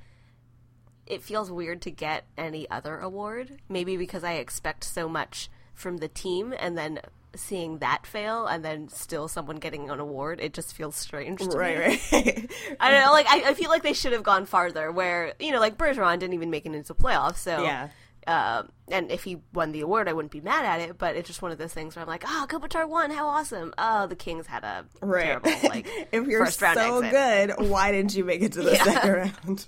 [1.07, 3.59] it feels weird to get any other award.
[3.69, 6.99] Maybe because I expect so much from the team, and then
[7.35, 11.39] seeing that fail, and then still someone getting an award, it just feels strange.
[11.39, 11.55] To me.
[11.55, 11.77] Right,
[12.11, 12.51] right.
[12.79, 13.11] I don't know.
[13.11, 14.91] Like I, I feel like they should have gone farther.
[14.91, 17.37] Where you know, like Bergeron didn't even make it into playoffs.
[17.37, 17.89] So Yeah.
[18.25, 20.97] Um, and if he won the award, I wouldn't be mad at it.
[20.97, 23.09] But it's just one of those things where I'm like, oh, Kopitar won.
[23.09, 23.73] How awesome.
[23.77, 25.25] Oh, the Kings had a Right.
[25.41, 27.55] terrible like if you're first round so exit.
[27.57, 28.83] good, why didn't you make it to the Yeah.
[28.83, 29.67] second round?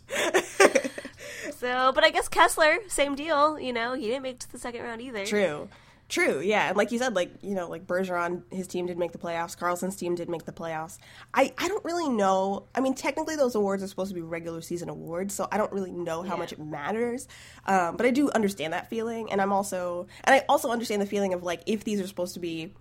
[1.52, 3.60] So, but I guess Kesler, same deal.
[3.60, 5.26] You know, he didn't make it to the second round either.
[5.26, 5.70] True.
[6.08, 6.70] True, yeah.
[6.70, 9.56] And like you said, like, you know, like Bergeron, his team did make the playoffs.
[9.56, 10.98] Karlsson's team did make the playoffs.
[11.36, 12.66] I, I don't really know.
[12.74, 15.72] I mean, technically, those awards are supposed to be regular season awards, so I don't
[15.72, 16.40] really know how Yeah.
[16.40, 17.28] much it matters.
[17.68, 19.32] Um, but I do understand that feeling.
[19.32, 22.34] And I'm also, and I also understand the feeling of like, if these are supposed
[22.34, 22.74] to be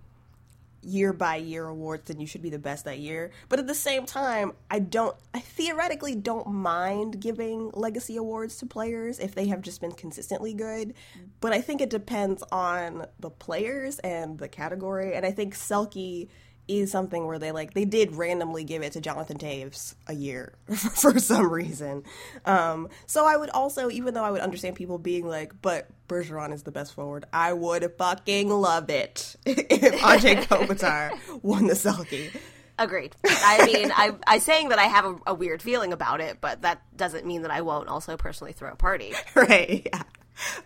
[0.81, 3.31] year by year awards, then you should be the best that year.
[3.47, 8.65] But at the same time, I don't, I theoretically don't mind giving legacy awards to
[8.65, 10.93] players if they have just been consistently good.
[11.41, 15.15] But I think it depends on the players and the category.
[15.15, 16.29] And I think Selke
[16.69, 20.53] is something where they like they did randomly give it to Jonathan Toews a year
[20.67, 22.03] for some reason.
[22.45, 26.53] Um, so I would also, even though I would understand people being like, but Bergeron
[26.53, 32.29] is the best forward, I would fucking love it if Anže Kopitar won the Selke.
[32.77, 33.13] Agreed.
[33.25, 36.61] I mean, I I saying that I have a, a weird feeling about it, but
[36.61, 39.13] that doesn't mean that I won't also personally throw a party.
[39.35, 39.81] Right?
[39.85, 40.03] Yeah.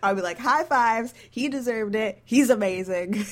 [0.00, 1.12] I'll be like, high fives.
[1.30, 2.22] He deserved it.
[2.24, 3.24] He's amazing.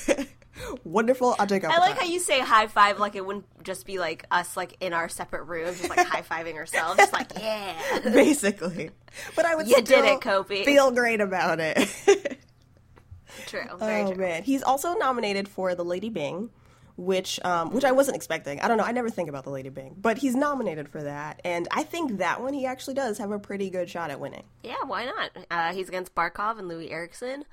[0.84, 1.70] Wonderful Anže Kopitar.
[1.70, 4.76] I like how you say high five like it wouldn't just be like us like
[4.80, 8.00] in our separate rooms, just like high fiving ourselves, just like yeah.
[8.04, 8.90] basically.
[9.34, 10.64] But I would You did it, Kopi.
[10.64, 11.76] feel great about it.
[13.46, 13.64] True.
[13.78, 14.16] Very oh true.
[14.16, 16.50] man, he's also nominated for the Lady Byng,
[16.96, 18.60] which um, which I wasn't expecting.
[18.60, 18.84] I don't know.
[18.84, 22.18] I never think about the Lady Byng, but he's nominated for that, and I think
[22.18, 24.44] that one he actually does have a pretty good shot at winning.
[24.62, 25.30] Yeah, why not?
[25.50, 27.46] Uh, he's against Barkov and Loui Eriksson.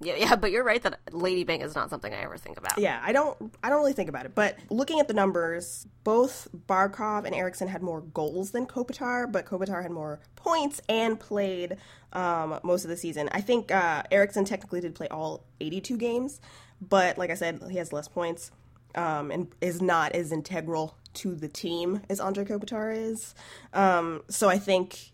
[0.00, 2.78] Yeah, yeah, but you're right that Lady Byng is not something I ever think about.
[2.78, 6.48] Yeah, I don't I don't really think about it, but looking at the numbers, both
[6.68, 11.76] Barkov and Eriksson had more goals than Kopitar, but Kopitar had more points and played
[12.12, 13.28] um, most of the season.
[13.32, 16.40] I think uh, Eriksson technically did play all 82 games,
[16.80, 18.50] but like I said, he has less points
[18.94, 23.34] um, and is not as integral to the team as Andre Kopitar is.
[23.72, 25.12] Um, so I think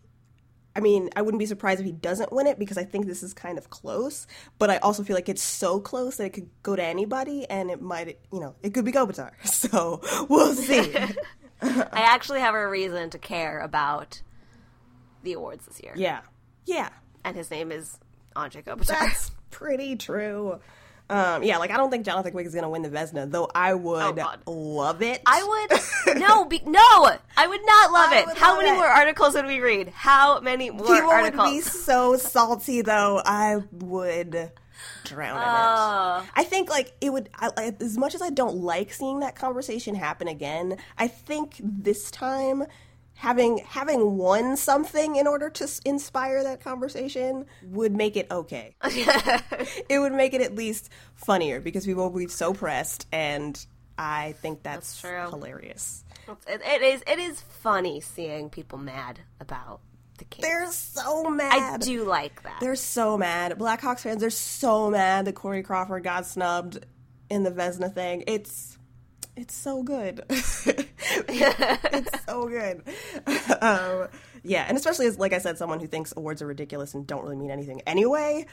[0.76, 3.22] I mean, I wouldn't be surprised if he doesn't win it because I think this
[3.22, 4.26] is kind of close.
[4.58, 7.70] But I also feel like it's so close that it could go to anybody, and
[7.70, 9.32] it might, you know, it could be Kopitar.
[9.44, 10.94] So we'll see.
[11.62, 14.22] I actually have a reason to care about
[15.22, 15.92] the awards this year.
[15.96, 16.20] yeah,
[16.66, 16.88] yeah,
[17.24, 17.98] And his name is
[18.36, 18.86] Andre Kopitar.
[18.86, 20.60] that's pretty true.
[21.10, 23.74] Um, yeah, like I don't think Jonathan Quick is gonna win the Vezina, though I
[23.74, 25.20] would Oh, love it.
[25.26, 25.42] I
[26.06, 26.78] would no, be, no,
[27.36, 28.38] I would not love I it.
[28.38, 28.76] How love more it.
[28.76, 29.88] more articles would we read?
[29.88, 31.46] How many more People articles?
[31.46, 33.20] would be so salty, though.
[33.24, 34.52] I would
[35.04, 36.22] drown in Oh.
[36.24, 36.30] it.
[36.36, 37.28] I think like it would.
[37.34, 41.56] I, I- as much as I don't like seeing that conversation happen again, I think
[41.60, 42.64] this time
[43.20, 48.74] having having won something in order to s- inspire that conversation would make it okay.
[48.84, 53.64] it would make it at least funnier because people will be so pressed, and
[53.98, 55.28] I think that's, That's true.
[55.30, 56.02] hilarious.
[56.48, 59.80] It, it is it is funny seeing people mad about
[60.16, 60.46] the Kings.
[60.48, 61.74] They're so mad.
[61.74, 62.60] I do like that.
[62.60, 63.58] They're so mad.
[63.58, 66.86] Blackhawks fans are so mad that Corey Crawford got snubbed
[67.28, 68.24] in the Vezina thing.
[68.26, 68.78] It's
[69.36, 70.22] it's so good.
[71.28, 72.82] it's so good.
[73.62, 74.08] Um,
[74.42, 77.22] yeah, and especially as like I said, someone who thinks awards are ridiculous and don't
[77.22, 78.46] really mean anything anyway.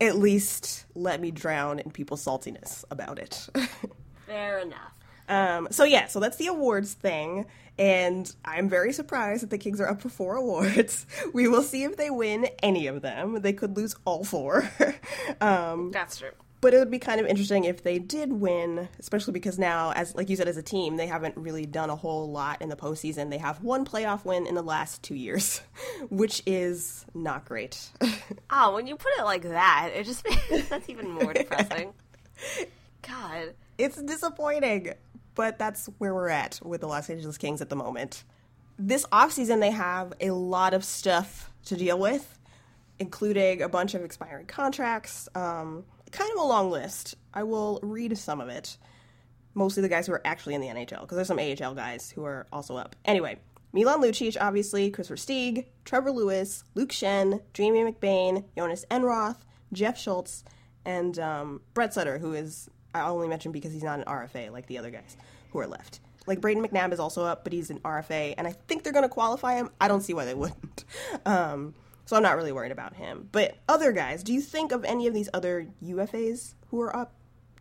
[0.00, 3.48] At least let me drown in people's saltiness about it.
[4.26, 4.92] Fair enough.
[5.28, 7.46] Um, so yeah, so that's the awards thing,
[7.78, 11.06] and I'm very surprised that the Kings are up for four awards.
[11.32, 13.40] We will see if they win any of them.
[13.40, 14.70] They could lose all four.
[15.40, 16.30] um, That's true.
[16.60, 20.14] But it would be kind of interesting if they did win, especially because now, as
[20.14, 22.76] like you said, as a team, they haven't really done a whole lot in the
[22.76, 23.30] postseason.
[23.30, 25.60] They have one playoff win in the last two years,
[26.10, 27.90] which is not great.
[28.50, 31.92] Oh, when you put it like that, it just makes that's even more depressing.
[33.02, 33.54] God.
[33.76, 34.94] it's disappointing,
[35.34, 38.24] but that's where we're at with the Los Angeles Kings at the moment.
[38.78, 42.38] This offseason, they have a lot of stuff to deal with,
[42.98, 45.28] including a bunch of expiring contracts.
[45.34, 47.14] Um, kind of a long list.
[47.34, 48.76] I will read some of it.
[49.54, 52.24] Mostly the guys who are actually in the NHL, because there's some AHL guys who
[52.24, 52.94] are also up.
[53.04, 53.38] Anyway,
[53.72, 59.38] Milan Lucic, obviously, Kris Versteeg, Trevor Lewis, Luke Schenn, Jamie McBain, Jhonas Enroth,
[59.72, 60.44] Jeff Schultz,
[60.84, 64.66] and um, Brett Sutter, who is, I only mentioned because he's not an RFA like
[64.66, 65.16] the other guys
[65.50, 66.00] who are left.
[66.26, 69.02] Like Brayden McNabb is also up, but he's an RFA, and I think they're going
[69.02, 69.70] to qualify him.
[69.80, 70.84] I don't see why they wouldn't.
[71.26, 71.74] Um,
[72.08, 73.28] so I'm not really worried about him.
[73.32, 77.12] But other guys, do you think of any of these other UFAs who are up?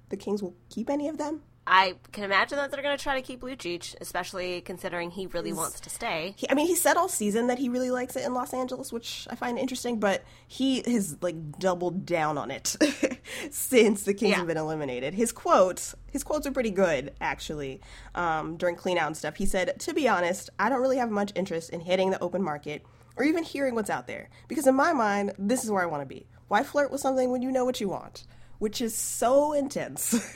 [0.08, 1.42] The Kings will keep any of them?
[1.70, 5.52] I can imagine that they're going to try to keep Lucic, especially considering he really
[5.52, 6.34] wants to stay.
[6.38, 8.94] He, I mean, he said all season that he really likes it in Los Angeles,
[8.94, 10.00] which I find interesting.
[10.00, 12.78] But he has like doubled down on it
[13.52, 14.38] since the Kings Yeah.
[14.38, 15.14] have been eliminated.
[15.14, 17.82] His quotes, his quotes are pretty good actually.
[18.16, 21.12] Um, during clean out and stuff, he said, "To be honest, I don't really have
[21.12, 22.82] much interest in hitting the open market
[23.18, 26.02] or even hearing what's out there because in my mind, this is where I want
[26.02, 26.28] to be.
[26.48, 28.24] Why flirt with something when you know what you want?"
[28.60, 30.16] Which is so intense.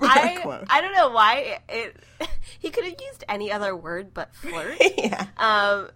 [0.00, 0.62] I.
[0.70, 1.96] I don't know why it.
[2.58, 4.76] He could have used any other word but flirt.
[4.96, 5.26] yeah.
[5.36, 5.88] um,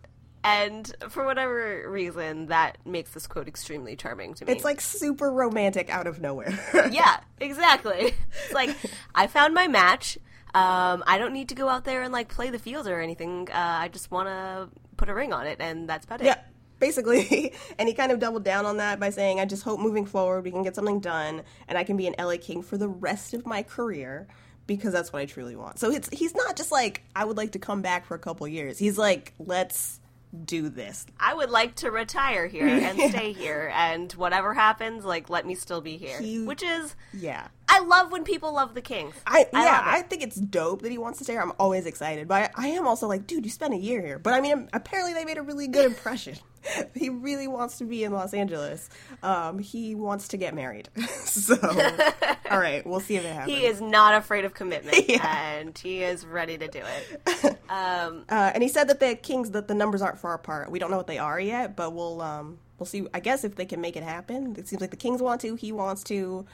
[0.42, 4.52] and for whatever reason, that makes this quote extremely charming to me.
[4.52, 6.58] It's like super romantic out of nowhere.
[6.90, 8.14] yeah, exactly.
[8.44, 8.76] It's like
[9.14, 10.18] I found my match.
[10.54, 13.48] Um, I don't need to go out there and like play the field or anything.
[13.50, 16.26] Uh, I just want to put a ring on it, and that's about it.
[16.26, 16.38] Yeah,
[16.78, 17.52] basically.
[17.78, 20.44] and he kind of doubled down on that by saying, I just hope moving forward
[20.44, 23.34] we can get something done and I can be an LA King for the rest
[23.34, 24.26] of my career
[24.66, 25.78] because that's what I truly want.
[25.78, 28.46] So it's he's not just like, I would like to come back for a couple
[28.48, 28.78] years.
[28.78, 30.00] He's like, let's
[30.44, 31.06] do this.
[31.20, 35.54] I would like to retire here and stay here, and whatever happens, like let me
[35.54, 36.20] still be here.
[36.20, 37.46] He- Which is, Yeah.
[37.76, 39.14] I love when people love the Kings.
[39.26, 39.82] I, yeah.
[39.84, 41.42] I think it's dope that he wants to stay here.
[41.42, 44.18] I'm always excited, but I, I am also like, dude, you spent a year here.
[44.18, 46.36] But I mean, apparently they made a really good impression.
[46.94, 48.88] he really wants to be in Los Angeles.
[49.22, 50.88] Um, he wants to get married.
[51.08, 51.54] so,
[52.50, 53.56] all right, we'll see if it happens.
[53.56, 55.56] He is not afraid of commitment, Yeah.
[55.58, 57.58] and he is ready to do it.
[57.68, 60.70] Um, Uh, and he said that the Kings that the numbers aren't far apart.
[60.70, 63.06] We don't know what they are yet, but we'll um, we'll see.
[63.12, 64.56] I guess if they can make it happen.
[64.56, 65.56] It seems like the Kings want to.
[65.56, 66.46] He wants to.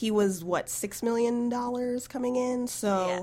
[0.00, 3.06] He was what six million dollars coming in, so.
[3.06, 3.22] Yeah.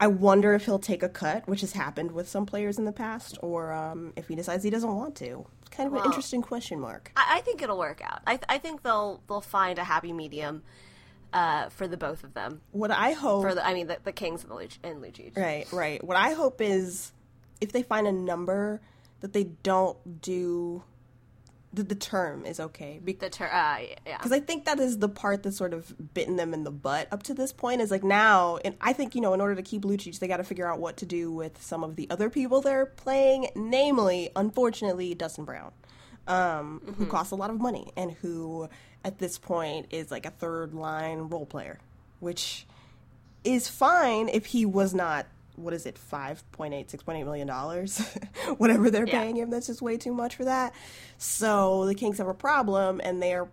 [0.00, 2.92] I wonder if he'll take a cut, which has happened with some players in the
[2.92, 5.46] past, or um, if he decides he doesn't want to.
[5.60, 7.12] It's kind of an interesting question mark.
[7.14, 8.20] I, I think it'll work out.
[8.26, 10.64] I, th- I think they'll they'll find a happy medium
[11.32, 12.62] uh, for the both of them.
[12.72, 15.36] What I hope For the, I mean, the, the Kings and the Luch- and Lucic.
[15.36, 16.02] Right, right.
[16.02, 17.12] What I hope is
[17.60, 18.80] if they find a number
[19.20, 20.82] that they don't do
[21.74, 24.18] that the term is okay The because uh, yeah.
[24.36, 27.22] I think that is the part that's sort of bitten them in the butt up
[27.24, 29.82] to this point is like now and I think you know in order to keep
[29.82, 32.60] Lucic they got to figure out what to do with some of the other people
[32.60, 35.72] they're playing namely unfortunately Dustin Brown
[36.26, 38.68] um, who costs a lot of money and who
[39.04, 41.78] at this point is like a third line role player
[42.20, 42.66] which
[43.44, 47.98] is fine if he was not what is it 5.8 6.8 million dollars
[48.58, 49.20] whatever they're Yeah.
[49.20, 50.72] paying him that's just way too much for that
[51.18, 53.48] so the kings have a problem and they're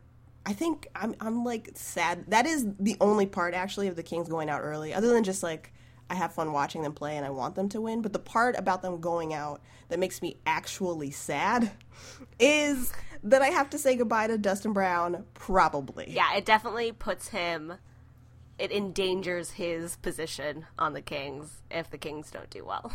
[0.45, 4.29] i think i'm i'm like sad that is the only part actually of the kings
[4.29, 5.73] going out early other than just like
[6.09, 8.57] i have fun watching them play and i want them to win but the part
[8.57, 11.71] about them going out that makes me actually sad
[12.39, 17.27] is that i have to say goodbye to dustin brown probably yeah, it definitely puts
[17.29, 17.73] him.
[18.59, 22.91] It endangers his position on the Kings if the Kings don't do well,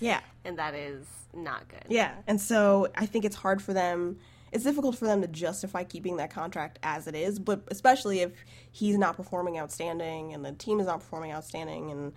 [0.00, 1.84] yeah and that is not good.
[1.88, 4.18] Yeah, and so I think it's hard for them.
[4.50, 8.32] It's difficult for them to justify keeping that contract as it is, but especially if
[8.72, 12.12] he's not performing outstanding and the team is not performing outstanding, and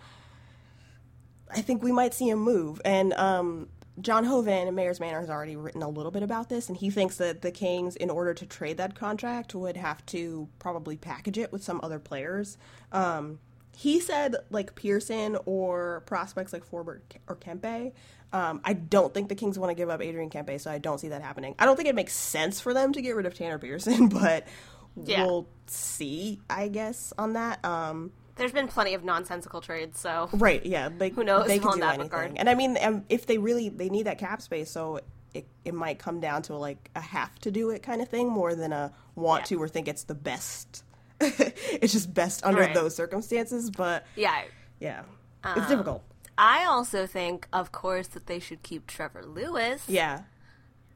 [1.50, 2.82] I think we might see him move.
[2.86, 3.68] And um,
[4.00, 6.90] John Hovan in Mayor's Manor has already written a little bit about this, and he
[6.90, 11.38] thinks that the Kings, in order to trade that contract, would have to probably package
[11.38, 12.58] it with some other players.
[12.92, 13.40] Um,
[13.76, 17.92] he said like Pearson or prospects like Forbort or Kempe.
[18.34, 21.00] Um, I don't think the Kings want to give up Adrian Kempe, so I don't
[21.00, 21.54] see that happening.
[21.60, 24.48] I don't think it makes sense for them to get rid of Tanner Pearson, but
[24.96, 25.26] Yeah.
[25.26, 27.64] we'll see, I guess, on that.
[27.66, 30.66] Um, There's been plenty of nonsensical trades, so Right.
[30.66, 30.90] Yeah.
[30.90, 32.02] They, Who knows They on can do that anything.
[32.04, 32.34] regard.
[32.38, 35.00] And I mean, um, if they really they need that cap space, so
[35.34, 38.28] it it might come down to like a have to do it kind of thing
[38.30, 39.58] more than a want Yeah.
[39.58, 40.84] to or think it's the best
[41.22, 42.74] it's just best under Right.
[42.74, 43.70] those circumstances.
[43.70, 44.42] But Yeah.
[44.80, 45.04] yeah,
[45.44, 46.04] Um, it's difficult.
[46.38, 49.84] I also think, of course, that they should keep Trevor Lewis.
[49.88, 50.22] Yeah,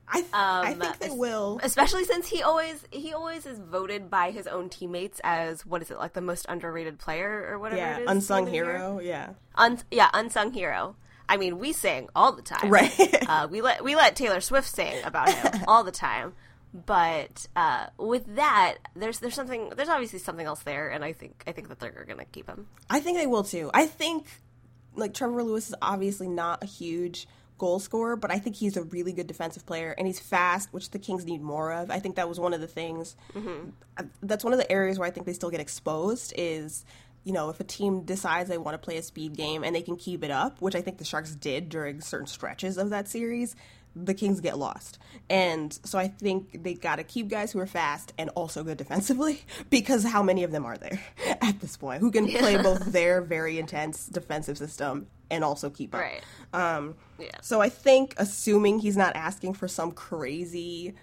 [0.07, 1.59] I th- I Um, think they will.
[1.63, 5.89] especially since he always he always is voted by his own teammates as what is
[5.91, 8.99] it like the most underrated player or whatever Yeah, it is unsung hero.
[8.99, 10.95] Yeah, Un- yeah, unsung hero.
[11.27, 12.93] I mean, we sing all the time, Right.
[13.29, 16.33] uh, we let we let Taylor Swift sing about him all the time.
[16.71, 21.41] But uh, with that, there's there's something there's obviously something else there, and I think
[21.47, 22.67] I think that they're gonna keep him.
[22.89, 23.71] I think they will too.
[23.73, 24.27] I think
[24.93, 28.83] like Trevor Lewis is obviously not a huge goal scorer, but I think he's a
[28.83, 31.89] really good defensive player and he's fast, which the Kings need more of.
[31.89, 33.15] I think that was one of the things.
[33.97, 36.85] uh, That's one of the areas where I think they still get exposed is.
[37.27, 39.81] You know, if a team decides they want to play a speed game and they
[39.81, 43.07] can keep it up, which I think the Sharks did during certain stretches of that
[43.07, 43.55] series,
[43.95, 44.99] the Kings get lost.
[45.27, 48.77] And so I think they got to keep guys who are fast and also good
[48.77, 49.41] defensively
[49.71, 51.01] because how many of them are there
[51.41, 55.93] at this point who can play both their very intense defensive system and also keep
[55.95, 56.01] up?
[56.01, 56.21] Right.
[56.53, 57.29] Um, Yeah.
[57.41, 60.93] So I think, assuming he's not asking for some crazy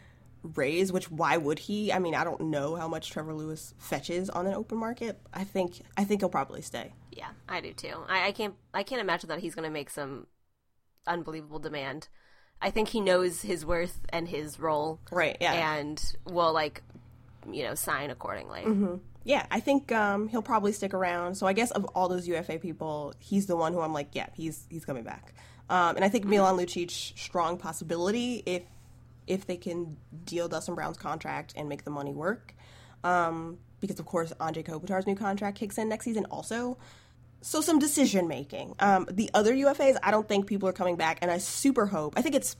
[0.43, 1.93] raise, which why would he?
[1.93, 5.21] I mean, I don't know how much Trevor Lewis fetches on an open market.
[5.33, 6.93] I think I think he'll probably stay.
[7.13, 7.95] Yeah, I do too.
[8.09, 10.27] I, I can't I can't imagine that he's going to make some
[11.07, 12.09] unbelievable demand.
[12.61, 15.77] I think he knows his worth and his role, Right, yeah.
[15.79, 16.83] and will like
[17.51, 18.63] you know sign accordingly.
[19.25, 21.37] Yeah, I think um, he'll probably stick around.
[21.37, 24.27] So I guess of all those UFA people, he's the one who I'm like, yeah,
[24.35, 25.35] he's he's coming back.
[25.71, 28.63] Um, and I think Milan Lucic strong possibility if
[29.27, 32.55] if they can deal Dustin Brown's contract and make the money work.
[33.05, 36.79] Um, because of course Anže Kopitar's new contract kicks in next season also.
[37.43, 38.75] So some decision making.
[38.79, 42.15] Um, the other UFAs, I don't think people are coming back, and I super hope.
[42.17, 42.57] I think it's.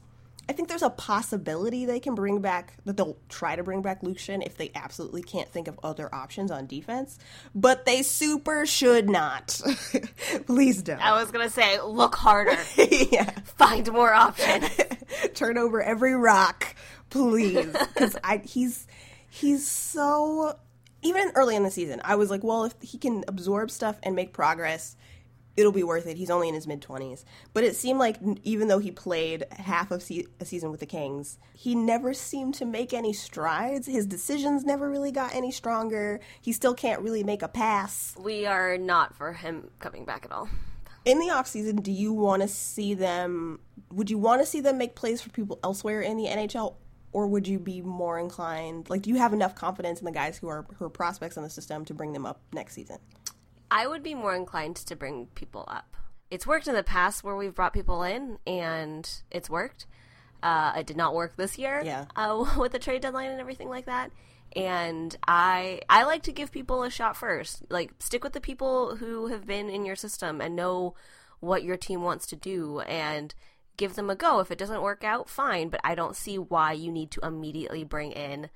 [0.49, 4.03] I think there's a possibility they can bring back that they'll try to bring back
[4.03, 7.19] Luke Schenn if they absolutely can't think of other options on defense,
[7.55, 9.61] but they super should not.
[10.47, 11.01] Please don't.
[11.01, 14.69] I was gonna say, look harder, yeah, find more options.
[15.35, 16.75] turn over every rock,
[17.11, 18.87] please, because I he's
[19.29, 20.57] he's so.
[21.05, 24.15] Even early in the season, I was like, well, if he can absorb stuff and
[24.15, 24.95] make progress,
[25.57, 26.17] it'll be worth it.
[26.17, 27.25] He's only in his mid 20s.
[27.53, 30.87] But it seemed like even though he played half of se- a season with the
[30.87, 33.87] Kings, he never seemed to make any strides.
[33.87, 36.21] His decisions never really got any stronger.
[36.41, 38.15] He still can't really make a pass.
[38.19, 40.49] we are not for him coming back at all.
[41.05, 43.61] In the offseason, do you want to see them
[43.91, 46.75] would you want to see them make plays for people elsewhere in the NHL
[47.13, 50.39] or would you be more inclined like do you have enough confidence in the guys
[50.39, 52.99] who are who are prospects in the system to bring them up next season?
[53.73, 55.97] I would be more inclined to bring people up.
[56.31, 59.87] It's worked in the past where we've brought people in and it's worked.
[60.43, 62.05] Uh, it did not work this year Yeah.
[62.17, 64.11] uh, with the trade deadline and everything like that.
[64.55, 67.63] And I I like to give people a shot first.
[67.71, 70.95] Like stick with the people who have been in your system and know
[71.41, 73.35] what your team wants to do and
[73.79, 74.41] give them a go.
[74.41, 75.71] If it doesn't work out, fine.
[75.71, 78.51] But I don't see why you need to immediately bring in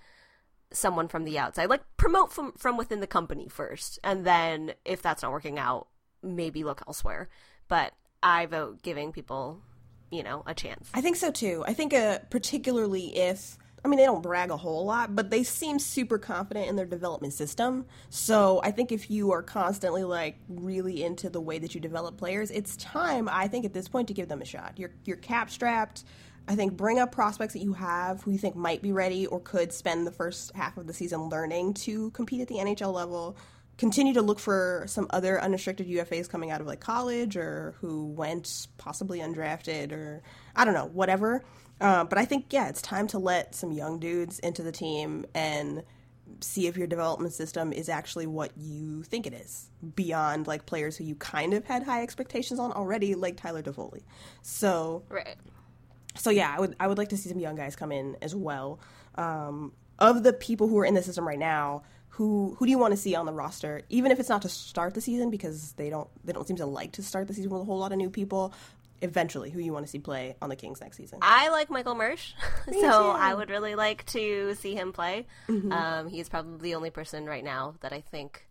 [0.77, 1.69] someone from the outside.
[1.71, 5.89] Like promote from from within the company first, and then if that's not working out,
[6.23, 7.29] maybe look elsewhere.
[7.69, 9.61] But I vote giving people,
[10.11, 10.91] you know, a chance.
[10.95, 11.65] I think so too.
[11.67, 15.43] I think uh, particularly if I mean they don't brag a whole lot, but they
[15.43, 17.87] seem super confident in their development system.
[18.11, 22.17] So I think if you are constantly like really into the way that you develop
[22.17, 24.75] players, it's time I think at this point to give them a shot.
[24.77, 26.05] You're you're cap strapped.
[26.49, 29.41] I think bring up prospects that you have who you think might be ready or
[29.41, 33.37] could spend the first half of the season learning to compete at the NHL level.
[33.79, 38.07] Continue to look for some other unrestricted UFAs coming out of like college or who
[38.07, 40.23] went possibly undrafted or
[40.55, 41.45] I don't know, whatever.
[41.81, 45.27] Uh, but I think, yeah, it's time to let some young dudes into the team
[45.35, 45.83] and
[46.41, 50.97] see if your development system is actually what you think it is beyond like players
[50.97, 54.03] who you kind of had high expectations on already, like Tyler Toffoli.
[54.43, 55.37] So Right.
[56.17, 58.35] So yeah, I would I would like to see some young guys come in as
[58.35, 58.81] well.
[59.17, 62.79] Um, of the people who are in the system right now, who who do you
[62.79, 63.83] want to see on the roster?
[63.89, 66.67] Even if it's not to start the season, because they don't they don't seem to
[66.67, 68.53] like to start the season with a whole lot of new people.
[69.03, 71.19] Eventually, who you want to see play on the Kings next season?
[71.21, 72.33] I like Michael Mersch,
[72.65, 72.79] so too.
[72.79, 75.27] I would really like to see him play.
[75.49, 78.49] Um, he's probably the only person right now that I think,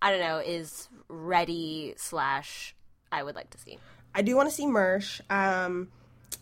[0.00, 2.76] I don't know, is ready slash
[3.10, 3.78] I would like to see.
[4.14, 5.20] I do want to see Mersch.
[5.30, 5.88] Um,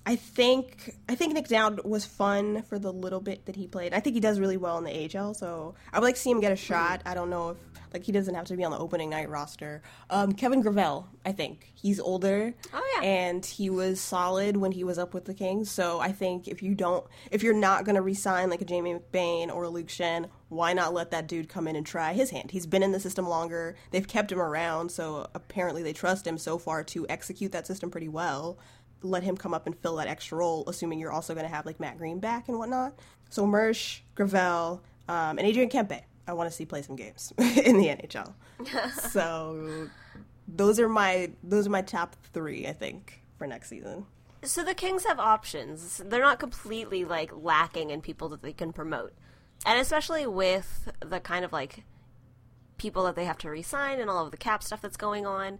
[0.09, 3.93] I think I think Nick Dowd was fun for the little bit that he played.
[3.93, 6.31] I think he does really well in the AHL, so I would like to see
[6.31, 7.03] him get a shot.
[7.05, 7.59] I don't know if
[7.93, 9.83] like he doesn't have to be on the opening night roster.
[10.09, 12.55] Um, Kevin Gravel, I think he's older.
[12.73, 13.07] Oh, yeah.
[13.07, 15.71] and he was solid when he was up with the Kings.
[15.71, 18.95] So I think if you don't, if you're not going to resign like a Jamie
[18.95, 22.31] McBain or a Luke Schenn why not let that dude come in and try his
[22.31, 22.51] hand?
[22.51, 23.77] He's been in the system longer.
[23.91, 27.91] They've kept him around, so apparently they trust him so far to execute that system
[27.91, 28.59] pretty well.
[29.03, 31.67] Let him come up and fill that extra role, assuming you're also going to have
[31.67, 32.99] like Matt Greene back and whatnot.
[33.31, 36.03] So Mersch, Gravel, um, and Adrian Kempe.
[36.27, 38.35] I want to see play some games in the NHL.
[39.11, 39.89] so
[40.47, 44.07] those are my those are my top three, I think, for next season.
[44.43, 46.01] So the Kings have options.
[46.05, 49.13] They're not completely like lacking in people that they can promote.
[49.67, 51.85] And especially with the kind of like
[52.77, 55.59] people that they have to resign and all of the cap stuff that's going on,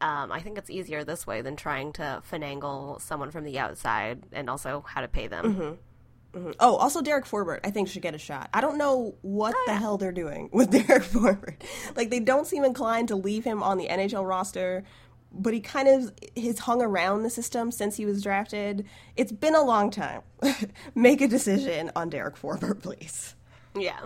[0.00, 4.22] um, I think it's easier this way than trying to finagle someone from the outside
[4.32, 5.44] and also how to pay them.
[5.44, 6.38] Mm-hmm.
[6.38, 6.50] Mm-hmm.
[6.60, 8.50] Oh, also Derek Forbort, I think should get a shot.
[8.52, 9.78] I don't know what oh, the yeah.
[9.78, 11.62] hell they're doing with Derek Forbort.
[11.96, 14.84] Like they don't seem inclined to leave him on the NHL roster,
[15.32, 18.86] but he kind of has hung around the system since he was drafted.
[19.16, 20.22] It's been a long time.
[20.94, 23.34] Make a decision on Derek Forbort, please.
[23.74, 24.00] Yeah.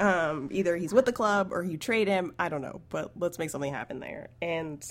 [0.00, 2.34] Um, either he's with the club or you trade him.
[2.38, 4.28] I don't know, but let's make something happen there.
[4.42, 4.84] And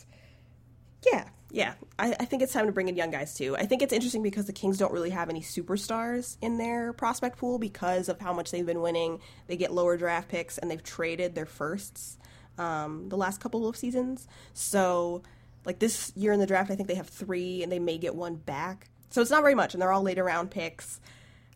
[1.06, 3.56] yeah, yeah, I, I, think it's time to bring in young guys too.
[3.56, 7.38] I think it's interesting because the Kings don't really have any superstars in their prospect
[7.38, 9.20] pool because of how much they've been winning.
[9.48, 12.18] They get lower draft picks and they've traded their firsts
[12.58, 14.28] um, the last couple of seasons.
[14.54, 15.24] So
[15.66, 18.16] like this year in the draft, I think they have three, and they may get
[18.16, 18.90] one back.
[19.10, 21.00] So it's not very much, and they're all later round picks.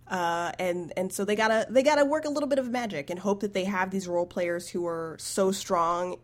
[0.08, 3.20] Uh, and and so they gotta they gotta work a little bit of magic and
[3.20, 6.18] hope that they have these role players who are so strong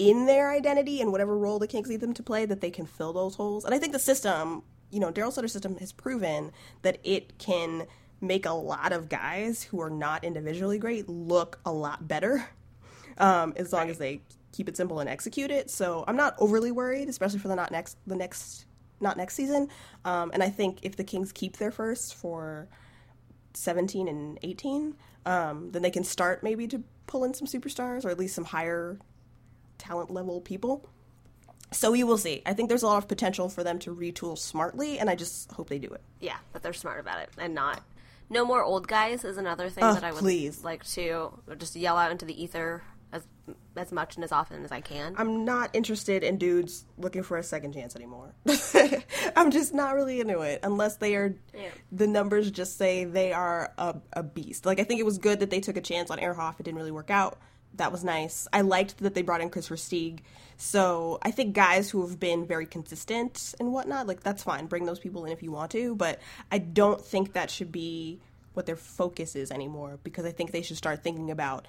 [0.00, 2.86] in their identity and whatever role the Kings need them to play that they can
[2.86, 3.66] fill those holes.
[3.66, 7.86] And I think the system, you know, Daryl Sutter's system has proven that it can
[8.18, 12.48] make a lot of guys who are not individually great look a lot better
[13.18, 13.90] um, as long right.
[13.90, 14.22] as they
[14.52, 15.70] keep it simple and execute it.
[15.70, 18.64] So I'm not overly worried, especially for the not next the next
[19.00, 19.68] not next season.
[20.06, 22.68] Um, and I think if the Kings keep their first for
[23.52, 24.96] 17 and 18,
[25.26, 28.44] um, then they can start maybe to pull in some superstars or at least some
[28.44, 28.98] higher
[29.80, 30.88] talent level people.
[31.72, 32.42] So we will see.
[32.46, 35.50] I think there's a lot of potential for them to retool smartly, and I just
[35.52, 36.02] hope they do it.
[36.20, 37.82] Yeah, that they're smart about it and not.
[38.28, 40.62] No more old guys is another thing oh, that I would please.
[40.62, 43.22] like to just yell out into the ether as
[43.76, 45.14] as much and as often as I can.
[45.16, 48.34] I'm not interested in dudes looking for a second chance anymore.
[49.36, 51.34] I'm just not really into it unless they are.
[51.54, 51.70] Yeah.
[51.90, 54.66] The numbers just say they are a, a beast.
[54.66, 56.60] Like I think it was good that they took a chance on Ehrhoff.
[56.60, 57.38] It didn't really work out.
[57.74, 58.48] That was nice.
[58.52, 60.20] I liked that they brought in Kris Versteeg.
[60.56, 64.66] So I think guys who have been very consistent and whatnot, like that's fine.
[64.66, 66.20] Bring those people in if you want to, but
[66.52, 68.20] I don't think that should be
[68.52, 71.66] what their focus is anymore because I think they should start thinking about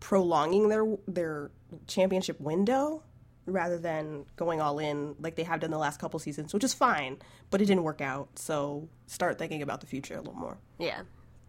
[0.00, 1.50] prolonging their their
[1.86, 3.04] championship window
[3.46, 6.74] rather than going all in like they have done the last couple seasons, which is
[6.74, 7.18] fine,
[7.50, 8.28] but it didn't work out.
[8.36, 10.58] So start thinking about the future a little more.
[10.78, 11.02] Yeah.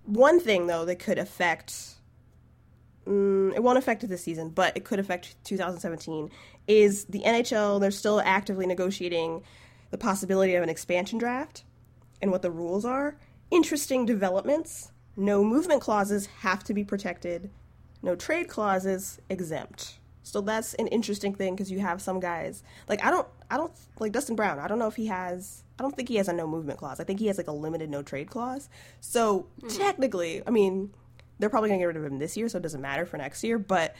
[0.06, 1.96] One thing though that could affect
[3.08, 6.30] mm, it won't affect it this season, but it could affect 2017
[6.68, 7.80] is the NHL.
[7.80, 9.44] They're still actively negotiating
[9.92, 11.64] the possibility of an expansion draft
[12.22, 13.18] and what the rules are.
[13.52, 14.92] Interesting developments.
[15.16, 17.52] No movement clauses have to be protected
[18.04, 19.98] no trade clauses exempt.
[20.24, 23.72] So that's an interesting thing because you have some guys like I don't I don't
[24.00, 24.60] like Dustin Brown.
[24.60, 27.00] I don't know if he has I don't think he has a no movement clause.
[27.00, 28.70] I think he has like a limited no trade clause.
[29.00, 29.70] So mm-hmm.
[29.70, 30.94] technically, I mean,
[31.44, 33.44] they're probably gonna get rid of him this year, so it doesn't matter for next
[33.44, 33.60] year.
[33.60, 33.98] But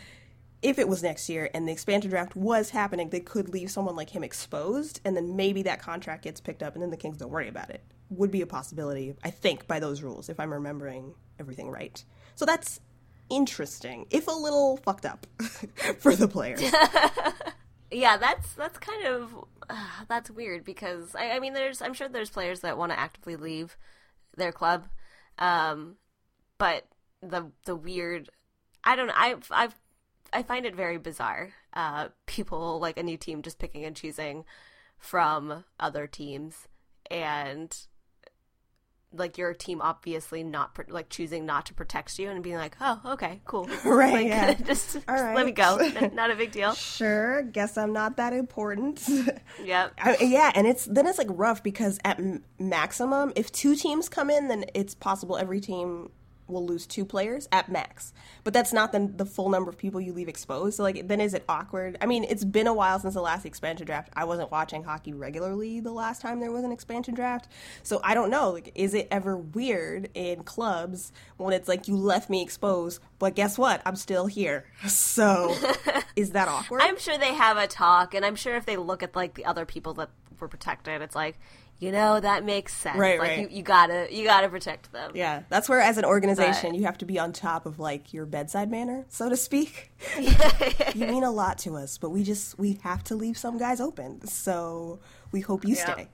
[0.62, 3.98] if it was next year and the expansion draft was happening, they could leave someone
[3.98, 7.18] like him exposed, and then maybe that contract gets picked up, and then the Kings
[7.18, 7.84] don't worry about it.
[8.12, 12.02] Would be a possibility, I think, by those rules, if I'm remembering everything right.
[12.36, 12.80] So that's
[13.30, 15.28] interesting, if a little fucked up
[16.00, 16.62] for the players.
[17.92, 19.36] yeah, that's that's kind of
[19.70, 23.00] uh, that's weird because I, I, mean, there's I'm sure there's players that want to
[23.00, 23.76] actively leave
[24.38, 24.88] their club,
[25.40, 25.98] um,
[26.58, 26.86] but
[27.30, 28.30] the the weird
[28.84, 29.70] I don't know I I
[30.34, 31.54] I find it very bizarre.
[31.74, 34.46] Uh, people like a new team just picking and choosing
[34.98, 36.68] from other teams
[37.12, 37.76] and
[39.16, 43.00] like your team obviously not like choosing not to protect you and being like, oh,
[43.06, 44.14] okay, cool, right?
[44.14, 44.54] Like, yeah.
[44.66, 45.78] just, just let me go.
[46.14, 46.74] not a big deal.
[46.74, 49.08] Sure, guess I'm not that important.
[49.64, 49.94] yep.
[50.00, 54.10] I, yeah, and it's then it's like rough because at m- maximum, if two teams
[54.10, 56.10] come in, then it's possible every team
[56.48, 58.14] will lose two players at max.
[58.44, 60.78] But that's not the, the full number of people you leave exposed.
[60.78, 61.98] So, like, then is it awkward?
[62.02, 64.10] I mean, it's been a while since the last expansion draft.
[64.14, 67.48] I wasn't watching hockey regularly the last time there was an expansion draft.
[67.84, 68.52] So, I don't know.
[68.52, 73.36] Like, is it ever weird in clubs when it's like, you left me exposed, but
[73.36, 73.82] guess what?
[73.86, 74.66] I'm still here.
[75.04, 75.56] So,
[76.16, 76.82] is that awkward?
[76.82, 79.46] I'm sure they have a talk, and I'm sure if they look at, like, the
[79.46, 81.38] other people that were protected, it's like,
[81.80, 82.98] you know, that makes sense.
[82.98, 83.40] Right, like right.
[83.52, 85.12] You, you gotta you gotta protect them.
[85.14, 88.14] Yeah, that's where, as an organization, But- you have to be on top of like
[88.14, 89.92] your bedside manner, so to speak.
[90.96, 93.82] you mean a lot to us, but we just we have to leave some guys
[93.82, 94.26] open.
[94.28, 95.00] So
[95.32, 96.06] we hope you Yeah.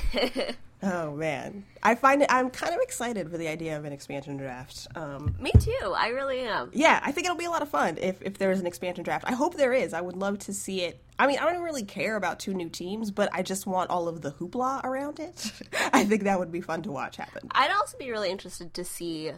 [0.00, 0.54] stay.
[0.82, 2.28] oh man, I find it.
[2.30, 4.86] I'm kind of excited for the idea of an expansion draft.
[4.94, 5.94] Um, Me too.
[5.96, 6.70] I really am.
[6.74, 9.04] yeah, I think it'll be a lot of fun if if there is an expansion
[9.04, 9.24] draft.
[9.26, 9.92] I hope there is.
[9.94, 11.02] I would love to see it.
[11.18, 14.06] I mean, I don't really care about two new teams, but I just want all
[14.08, 15.50] of the hoopla around it.
[15.92, 17.48] I think that would be fun to watch happen.
[17.52, 19.32] I'd also be really interested to see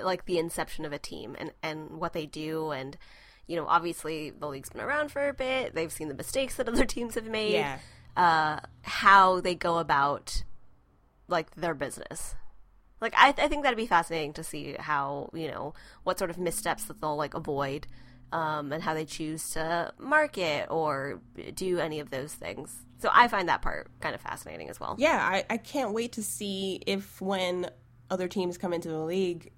[0.00, 2.98] like the inception of a team and and what they do and
[3.46, 6.68] you know obviously the league's been around for a bit they've seen the mistakes that
[6.68, 7.78] other teams have made Yeah.
[8.14, 10.42] uh how they go about
[11.28, 12.34] like their business.
[13.00, 15.74] Like I, I think that'd be fascinating to see how you know
[16.04, 17.86] what sort of missteps that they'll like avoid
[18.32, 21.20] um, and how they choose to market or
[21.54, 22.74] do any of those things.
[22.98, 24.96] So i find that part kind of fascinating as well.
[24.98, 27.70] Yeah, I, I can't wait to see if when
[28.10, 29.52] other teams come into the league,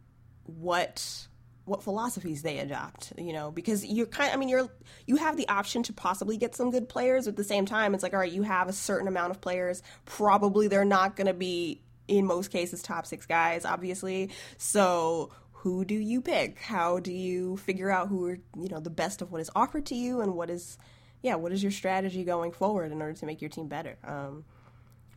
[0.44, 1.27] what
[1.68, 3.12] what philosophies they adopt.
[3.16, 4.32] You know, because you're kind.
[4.32, 4.68] I mean, you're
[5.06, 7.28] you have the option to possibly get some good players.
[7.28, 9.82] At the same time, it's like, all right, you have a certain amount of players.
[10.04, 14.30] Probably they're not going to be in most cases top six guys, obviously.
[14.56, 16.60] So who do you pick?
[16.60, 19.86] How do you figure out who are you know the best of what is offered
[19.86, 20.78] to you and what is
[21.22, 23.98] yeah what is your strategy going forward in order to make your team better?
[24.04, 24.44] Um,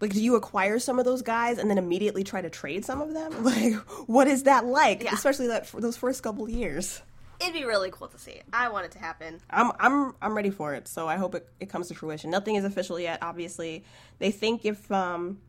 [0.01, 3.01] like, do you acquire some of those guys and then immediately try to trade some
[3.01, 3.31] of them?
[3.43, 3.75] Like,
[4.07, 5.03] what is that like?
[5.03, 5.13] Yeah.
[5.13, 7.01] Especially that for those first couple years.
[7.39, 10.51] it'd be really cool to see i want it to happen I'm I'm I'm ready
[10.51, 10.87] for it.
[10.87, 12.29] So I hope it, it comes to fruition.
[12.29, 13.19] Nothing is official yet.
[13.21, 13.83] Obviously,
[14.19, 15.39] they think if um,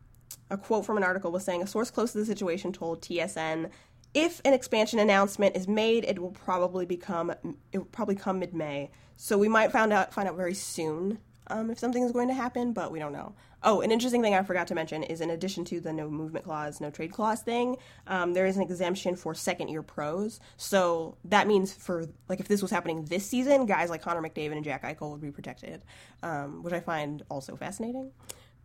[0.50, 3.70] a quote from an article was saying a source close to the situation told TSN,
[4.14, 8.54] if an expansion announcement is made, it will probably become it will probably come mid
[8.54, 8.90] May.
[9.16, 12.34] So we might find out find out very soon um, if something is going to
[12.34, 13.34] happen, but we don't know.
[13.64, 16.44] Oh, an interesting thing I forgot to mention is in addition to the no movement
[16.44, 20.40] clause, no trade clause thing, um, there is an exemption for second year pros.
[20.56, 24.52] So that means for like if this was happening this season, guys like Connor McDavid
[24.52, 25.82] and Jack Eichel would be protected,
[26.22, 28.12] um, which I find also fascinating.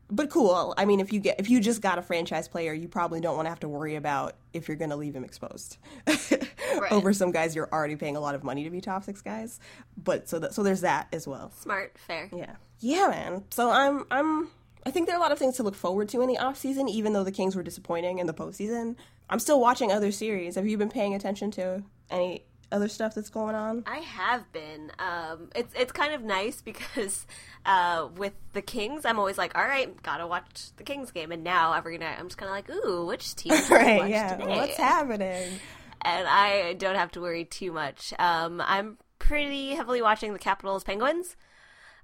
[0.10, 0.74] But cool.
[0.78, 3.36] I mean, if you get if you just got a franchise player, you probably don't
[3.36, 5.78] want to have to worry about if you're going to leave him exposed
[6.92, 9.60] over some guys you're already paying a lot of money to be top six guys.
[10.02, 11.52] But so that so there's that as well.
[11.52, 12.56] smart fair Yeah.
[12.80, 13.44] Yeah, man.
[13.50, 14.48] So I'm I'm
[14.88, 16.56] I think there are a lot of things to look forward to in the off
[16.58, 18.96] season, even though the Kings were disappointing in the postseason.
[19.30, 20.56] I'm still watching other series.
[20.56, 23.84] Have you been paying attention to any other stuff that's going on?
[23.86, 24.92] I have been.
[24.98, 27.28] Um, it's it's kind of nice because
[27.66, 31.44] uh, with the Kings, I'm always like, all right, gotta watch the Kings game, and
[31.44, 34.38] now every night I'm just kind of like, ooh, which team Right, watch yeah.
[34.38, 34.56] today?
[34.56, 35.60] What's happening?
[36.02, 38.14] and I don't have to worry too much.
[38.20, 41.36] Um, I'm pretty heavily watching the Capitals Penguins,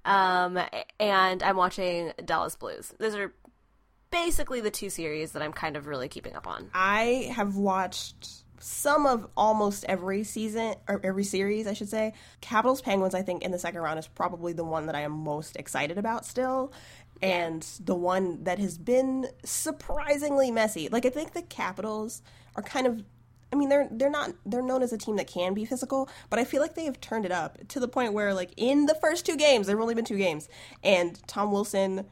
[0.04, 0.58] um,
[1.00, 2.92] and I'm watching Dallas Blues.
[2.98, 3.32] Those are
[4.10, 6.70] basically the two series that I'm kind of really keeping up on.
[6.72, 12.14] I have watched some of almost every season or every series, I should say.
[12.40, 15.12] Capitals Penguins, I think, in the second round is probably the one that I am
[15.12, 16.72] most excited about still.
[17.20, 20.88] And the one that has been surprisingly messy.
[20.88, 22.22] Like I think the Capitals
[22.56, 23.04] are kind of
[23.54, 26.40] I mean they're they're not they're known as a team that can be physical, but
[26.40, 28.96] I feel like they have turned it up to the point where like in the
[28.96, 30.48] first two games, there've only been two games,
[30.82, 32.06] and Tom Wilson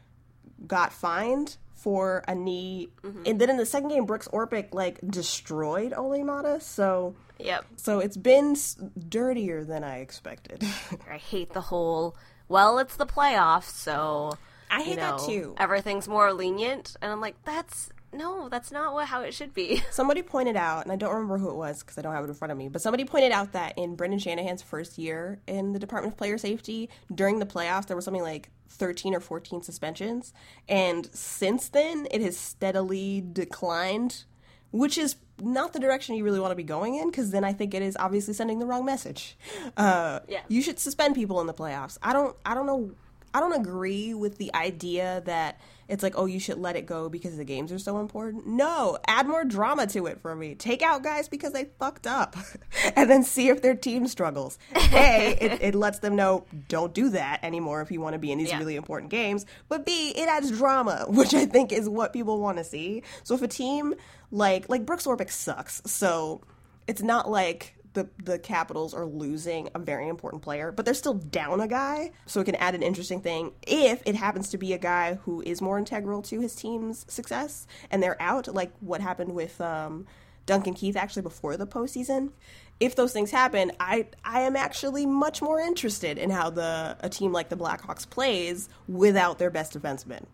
[0.64, 3.24] got fined for a knee, mm-hmm.
[3.26, 6.62] and then in the second game, Brooks Orpik like destroyed Olli Maatta.
[6.62, 7.64] So, Yep.
[7.76, 8.76] so it's been s-
[9.08, 10.62] dirtier than I expected.
[11.10, 12.14] I hate the whole.
[12.46, 14.38] Well, it's the playoffs, so
[14.70, 15.54] I you hate know, that too.
[15.58, 19.82] Everything's more lenient, and I'm like, that's no, that's not what how it should be.
[19.90, 22.28] Somebody pointed out, and I don't remember who it was because I don't have it
[22.28, 25.72] in front of me, but somebody pointed out that in Brendan Shanahan's first year in
[25.72, 29.62] the Department of Player Safety, during the playoffs, there was something like 13 or 14
[29.62, 30.32] suspensions.
[30.68, 34.24] And since then, it has steadily declined,
[34.70, 37.52] which is not the direction you really want to be going in because then I
[37.52, 39.36] think it is obviously sending the wrong message.
[39.76, 40.40] Uh, Yeah.
[40.48, 41.98] You should suspend people in the playoffs.
[42.02, 42.92] I don't, I don't know.
[43.34, 45.58] I don't agree with the idea that
[45.88, 48.46] it's like, oh, you should let it go because the games are so important.
[48.46, 50.54] No, add more drama to it for me.
[50.54, 52.36] Take out guys because they fucked up,
[52.96, 54.58] and then see if their team struggles.
[54.74, 58.32] A, it, it lets them know don't do that anymore if you want to be
[58.32, 58.58] in these Yeah.
[58.58, 59.44] really important games.
[59.68, 63.02] But B, it adds drama, which I think is what people want to see.
[63.24, 63.94] So if a team
[64.30, 66.40] like like Brooks Orpik sucks, so
[66.86, 71.14] it's not like the the Capitals are losing a very important player, but they're still
[71.14, 74.72] down a guy, so it can add an interesting thing if it happens to be
[74.72, 79.00] a guy who is more integral to his team's success and they're out, like what
[79.00, 80.06] happened with um,
[80.46, 82.30] Duncan Keith actually before the postseason.
[82.80, 87.08] If those things happen, I I am actually much more interested in how the a
[87.08, 90.24] team like the Blackhawks plays without their best defenseman.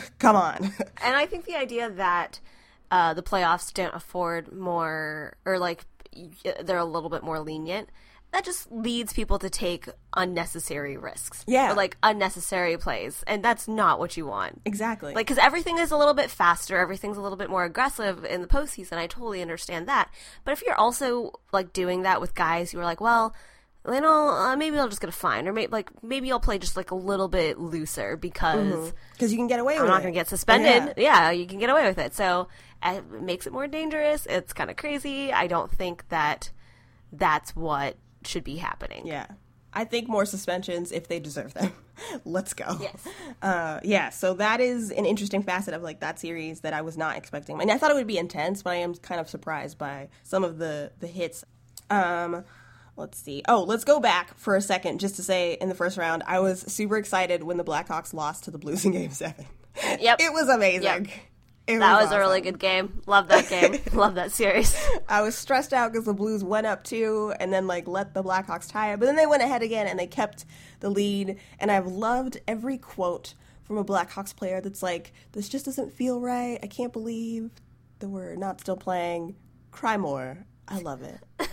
[0.18, 0.72] come on.
[1.02, 2.40] And I think the idea that
[2.90, 5.84] uh, the playoffs don't afford more, or like
[6.62, 7.88] they're a little bit more lenient,
[8.34, 11.44] that just leads people to take unnecessary risks.
[11.46, 11.70] Yeah.
[11.70, 13.22] Or like unnecessary plays.
[13.28, 14.60] And that's not what you want.
[14.64, 15.14] exactly.
[15.14, 18.40] Like, because everything is a little bit faster, everything's a little bit more aggressive in
[18.40, 18.94] the postseason.
[18.98, 20.10] I totally understand that.
[20.44, 23.34] But if you're also like doing that with guys who are like, well,
[23.86, 26.58] you know, uh, maybe I'll just get a fine, or maybe like maybe I'll play
[26.58, 29.84] just like a little bit looser because because you can get away with it.
[29.84, 30.94] I'm with not going to get suspended.
[30.96, 31.28] Yeah.
[31.28, 31.30] Yeah.
[31.32, 32.14] you can get away with it.
[32.14, 32.48] So
[32.84, 34.26] it makes it more dangerous.
[34.26, 35.32] It's kind of crazy.
[35.32, 36.50] I don't think that
[37.12, 39.06] that's what should be happening.
[39.06, 39.26] Yeah.
[39.72, 41.72] I think more suspensions if they deserve them.
[42.24, 42.78] Let's go.
[42.80, 43.08] Yes.
[43.42, 46.96] Uh, yeah, so that is an interesting facet of like that series that I was
[46.96, 47.60] not expecting.
[47.60, 50.44] And I thought it would be intense, but I am kind of surprised by some
[50.44, 51.44] of the the hits.
[51.90, 52.44] Um
[52.96, 53.42] let's see.
[53.48, 56.38] Oh, let's go back for a second just to say in the first round, I
[56.38, 59.44] was super excited when the Blackhawks lost to the Blues in game 7.
[60.00, 60.18] Yep.
[60.20, 60.82] It was amazing.
[60.84, 61.06] Yep.
[61.66, 62.16] It That was awesome.
[62.16, 63.00] a really good game.
[63.06, 63.80] Love that game.
[63.94, 64.76] Love that series.
[65.08, 68.22] I was stressed out because the Blues went up two and then like let the
[68.22, 70.44] Blackhawks tie it, but then they went ahead again and they kept
[70.80, 71.38] the lead.
[71.58, 76.20] And I've loved every quote from a Blackhawks player that's like, "This just doesn't feel
[76.20, 76.58] right.
[76.62, 77.50] I can't believe
[78.00, 79.36] that we're not still playing.
[79.70, 81.18] Cry more." I love it.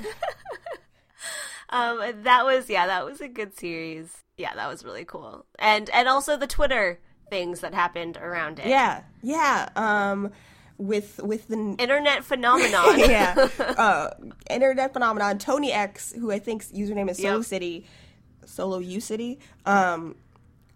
[1.74, 4.24] Um, that was yeah, that was a good series.
[4.36, 5.46] Yeah, that was really cool.
[5.58, 7.00] And and also the Twitter
[7.32, 8.68] things that happened around it.
[8.68, 9.70] Yeah, yeah.
[9.76, 10.32] Um,
[10.78, 13.00] with with the Internet phenomenon.
[13.00, 14.12] yeah, uh,
[14.50, 15.40] internet phenomenon.
[15.40, 17.46] Tony X, who I think's username is Solo Yep.
[17.46, 17.86] City,
[18.46, 19.40] Solo U City.
[19.66, 20.16] Um,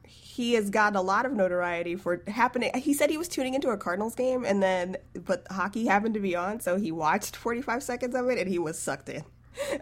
[0.07, 2.69] he has gotten a lot of notoriety for happening.
[2.75, 6.19] He said he was tuning into a Cardinals game, and then but hockey happened to
[6.19, 9.23] be on, so he watched forty five seconds of it, and he was sucked in,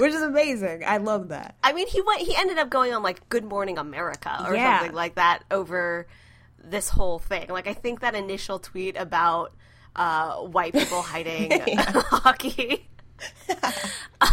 [0.00, 0.82] which is amazing.
[0.86, 1.56] I love that.
[1.62, 2.22] I mean, he went.
[2.22, 4.78] He ended up going on like Good Morning America or Yeah.
[4.80, 6.06] something like that over
[6.62, 7.48] this whole thing.
[7.48, 9.52] Like, I think that initial tweet about
[9.96, 12.88] uh, white people hiding hockey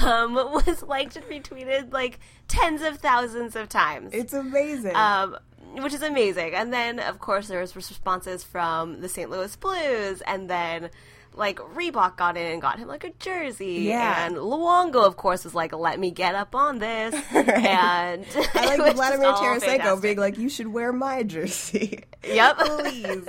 [0.03, 4.11] um, was liked and retweeted like tens of thousands of times.
[4.13, 4.95] It's amazing.
[4.95, 5.37] um,
[5.77, 6.53] which is amazing.
[6.53, 9.29] And then, of course, there was responses from the St.
[9.29, 10.89] Louis Blues, and then
[11.37, 13.83] like Reebok got in and got him like a jersey.
[13.87, 14.25] Yeah.
[14.25, 18.25] and Luongo, of course, was like, "Let me get up on this." And
[18.55, 20.01] I like Vladimir Tarasenko fantastic.
[20.01, 22.57] being like, "You should wear my jersey." Yep.
[22.57, 23.27] please.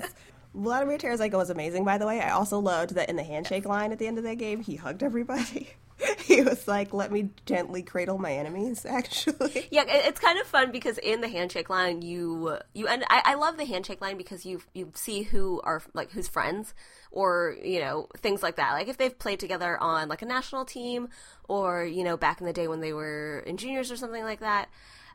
[0.54, 2.20] Vladimir Tarasenko was amazing, by the way.
[2.20, 4.76] I also loved that in the handshake line at the end of that game, he
[4.76, 5.68] hugged everybody.
[6.18, 10.70] he was like, "Let me gently cradle my enemies." Actually, Yeah, it's kind of fun
[10.70, 14.46] because in the handshake line, you you and I, I love the handshake line because
[14.46, 16.74] you you see who are like who's friends
[17.11, 18.72] or you know things like that.
[18.72, 21.09] Like if they've played together on like a national team
[21.49, 24.40] or you know back in the day when they were in juniors or something like
[24.40, 24.68] that.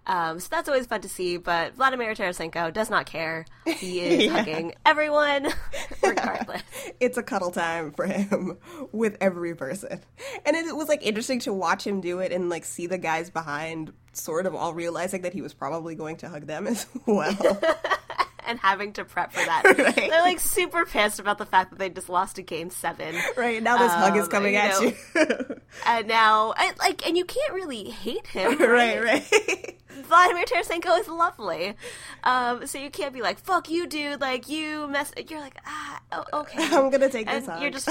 [0.06, 1.38] Um, so that's always fun to see.
[1.38, 3.46] But Vladimir Tarasenko does not care.
[3.66, 5.48] He is hugging everyone
[6.04, 6.62] regardless.
[7.00, 8.58] it's a cuddle time for him
[8.92, 10.00] with every person,
[10.46, 13.30] and it was like interesting to watch him do it and like see the guys
[13.30, 17.36] behind sort of all realizing that he was probably going to hug them as well.
[18.48, 19.64] And having to prep for that.
[19.78, 19.96] Right.
[19.96, 23.16] They're like super pissed about the fact that they just lost a game seven.
[23.38, 24.82] right now, this hug is Um, coming you at know,
[25.16, 25.62] you.
[25.86, 29.80] and now and, like and you can't really hate him right, right.
[30.08, 31.74] vladimir tarasenko is lovely
[32.24, 36.00] um, so you can't be like fuck you dude like you mess you're like ah
[36.12, 37.62] oh, okay I'm gonna take and this hug.
[37.62, 37.90] you're just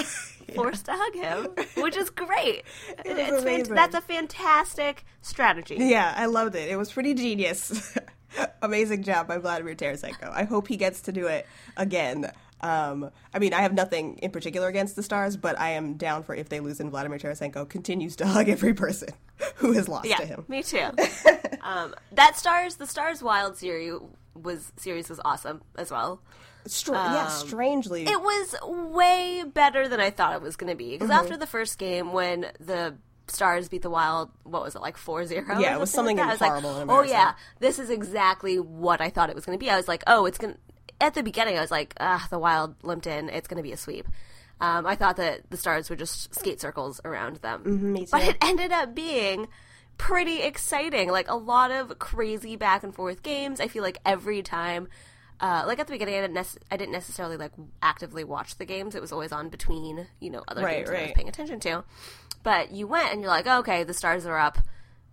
[0.55, 2.63] forced to hug him which is great
[3.05, 6.71] It it's fan- that's a fantastic strategy Yeah, I loved it.
[6.71, 7.97] It was pretty genius.
[8.63, 10.31] Amazing job by Vladimir Tarasenko.
[10.33, 12.31] I hope he gets to do it again.
[12.61, 16.23] Um, I mean, I have nothing in particular against the Stars, but I am down
[16.23, 19.09] for if they lose and Vladimir Tarasenko continues to hug every person
[19.57, 20.45] who has lost yeah to him.
[20.47, 20.89] me too
[21.63, 23.95] um, that stars the stars wild series
[24.41, 26.21] was series was awesome as well
[26.67, 28.07] Str- yeah, strangely.
[28.07, 28.55] Um, It was
[28.93, 30.93] way better than I thought it was going to be.
[30.93, 32.95] Because after the first game, when the
[33.33, 35.59] Stars beat the Wild, what was it, like 4 0?
[35.59, 39.01] Yeah, it was something like that, was like, horrible oh, yeah, this is exactly what
[39.01, 39.71] I thought it was going to be.
[39.71, 40.59] I was like, oh, it's going to.
[41.01, 43.29] At the beginning, I was like, ah, the Wild limped in.
[43.29, 44.07] It's going to be a sweep.
[44.61, 47.65] Um, I thought that the Stars would just skate circles around them.
[47.65, 49.49] Mm-hmm, But it ended up being
[49.99, 51.11] pretty exciting.
[51.11, 53.61] Like a lot of crazy back and forth games.
[53.61, 54.87] I feel like every time,
[55.41, 57.51] uh, like at the beginning, I didn't, nec- I didn't necessarily like
[57.83, 58.95] actively watch the games.
[58.95, 61.59] It was always on between, you know, other Right, games that I was paying attention
[61.61, 61.83] to.
[62.43, 64.59] But you went and you're like, okay, the Stars are up,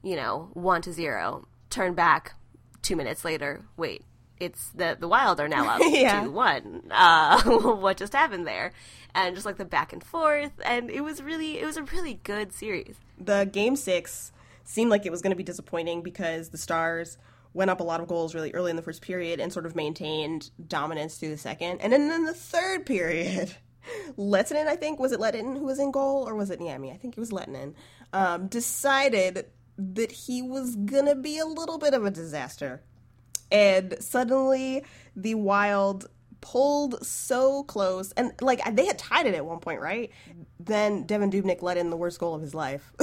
[0.04, 1.48] you know, one to zero.
[1.70, 2.34] Turn back
[2.82, 3.66] two minutes later.
[3.78, 4.04] Wait.
[4.40, 6.24] It's the the Wild are now up Yeah.
[6.24, 6.84] two one.
[6.90, 7.42] Uh,
[7.76, 8.72] what just happened there?
[9.14, 12.14] And just like the back and forth, and it was really it was a really
[12.24, 12.96] good series.
[13.20, 14.32] the game six
[14.64, 17.18] seemed like it was going to be disappointing because the Stars
[17.54, 19.76] went up a lot of goals really early in the first period and sort of
[19.76, 21.82] maintained dominance through the second.
[21.82, 23.54] And then in the third period,
[24.18, 26.94] Lehtonen, I think, was it Lehtonen who was in goal or was it Niemi?
[26.94, 27.74] I think it was Lehtonen,
[28.14, 29.46] um, decided
[29.78, 32.82] that he was gonna be a little bit of a disaster.
[33.52, 34.84] And suddenly
[35.16, 36.08] the Wild
[36.42, 40.12] pulled so close and like they had tied it at one point, right?
[40.60, 42.92] Then Devan Dubnyk let in the worst goal of his life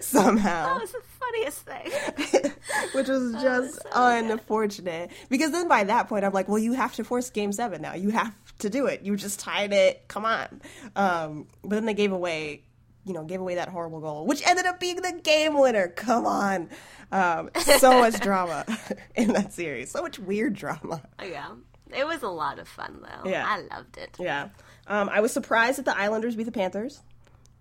[0.00, 0.74] somehow.
[0.74, 2.52] That was the funniest thing.
[2.92, 5.10] which was just unfortunate.
[5.28, 7.94] Because then by that point, I'm like, well, you have to force game seven now.
[7.94, 9.02] You have to do it.
[9.02, 10.06] You just tied it.
[10.08, 10.60] Come on.
[10.96, 12.64] Um, but then they gave away,
[13.04, 15.88] you know, gave away that horrible goal, which ended up being the game winner.
[15.88, 16.68] Come on.
[17.12, 18.64] Um, so much drama
[19.14, 19.90] in that series.
[19.90, 21.02] So much weird drama.
[21.22, 21.48] yeah.
[21.92, 23.28] It was a lot of fun, though.
[23.28, 23.44] Yeah.
[23.46, 24.16] I loved it.
[24.20, 24.50] Yeah.
[24.86, 27.00] Um, I was surprised that the Islanders beat the Panthers.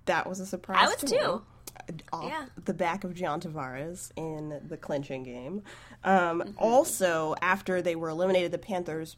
[0.06, 0.78] That was a surprise.
[0.82, 1.16] I was to too.
[1.16, 1.96] me.
[2.14, 2.46] Off Yeah.
[2.66, 5.64] the back of John Tavares in the clinching game.
[6.04, 6.52] Um, Mm-hmm.
[6.60, 9.18] Also, after they were eliminated, the Panthers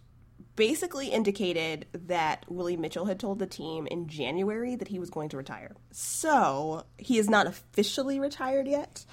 [0.56, 5.30] basically indicated that Willie Mitchell had told the team in January that he was going
[5.30, 5.76] to retire.
[5.92, 9.06] So he is not officially retired yet,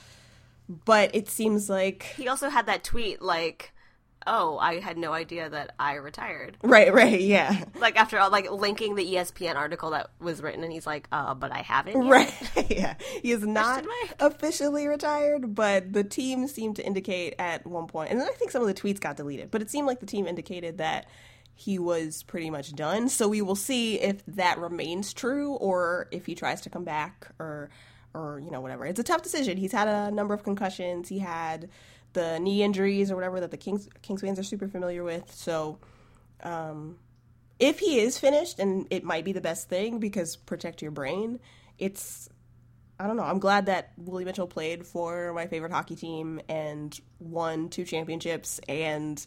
[0.68, 3.72] but it seems like He also had that tweet like,
[4.26, 7.64] "Oh, I had no idea that I retired." right, right, yeah.
[7.78, 11.34] Like after all, like linking the ESPN article that was written, and he's like, "Uh,
[11.34, 12.70] but I haven't." yet." Right.
[12.70, 12.94] yeah.
[13.22, 13.84] He is not
[14.20, 18.50] officially retired, but the team seemed to indicate at one point, and then I think
[18.50, 21.06] some of the tweets got deleted, but it seemed like the team indicated that
[21.54, 23.08] he was pretty much done.
[23.08, 27.26] So we will see if that remains true or if he tries to come back
[27.40, 27.70] or
[28.14, 28.86] or you know whatever.
[28.86, 29.56] It's a tough decision.
[29.56, 31.08] He's had a number of concussions.
[31.08, 31.68] He had
[32.18, 35.32] the knee injuries or whatever that the Kings Kings fans are super familiar with.
[35.32, 35.78] So
[37.58, 41.40] if he is finished, and it might be the best thing because protect your brain,
[41.78, 42.28] it's
[43.00, 43.22] I don't know.
[43.22, 48.60] I'm glad that Willie Mitchell played for my favorite hockey team and won two championships
[48.68, 49.24] and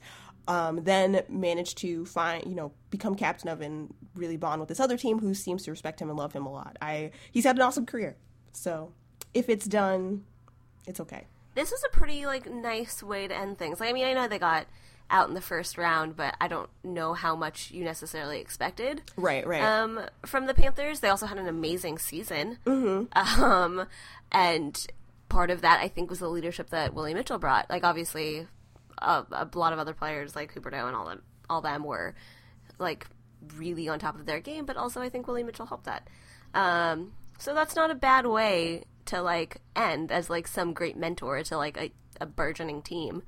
[0.47, 4.81] um, then managed to find, you know, become captain of and really bond with this
[4.81, 6.77] other team who seems to respect him and love him a lot.
[6.81, 8.17] I he's had an awesome career.
[8.51, 8.91] So
[9.33, 10.25] if it's done,
[10.85, 11.27] it's okay.
[11.53, 13.79] This was a pretty like nice way to end things.
[13.79, 14.67] Like, I mean, I know they got
[15.09, 19.01] out in the first round, but I don't know how much you necessarily expected.
[19.17, 19.61] Right, right.
[19.61, 22.57] Um, from the Panthers, they also had an amazing season.
[22.65, 23.43] Mm-hmm.
[23.43, 23.87] Um,
[24.31, 24.87] and
[25.27, 27.69] part of that, I think, was the leadership that Willie Mitchell brought.
[27.69, 28.47] Like, obviously,
[28.99, 32.15] a, a lot of other players like Huberdeau and all them, all them were
[32.79, 33.05] like
[33.55, 36.07] really on top of their game, but also I think Willie Mitchell helped that.
[36.53, 41.43] Um, so that's not a bad way to like end as like some great mentor
[41.43, 43.23] to like a, a burgeoning team,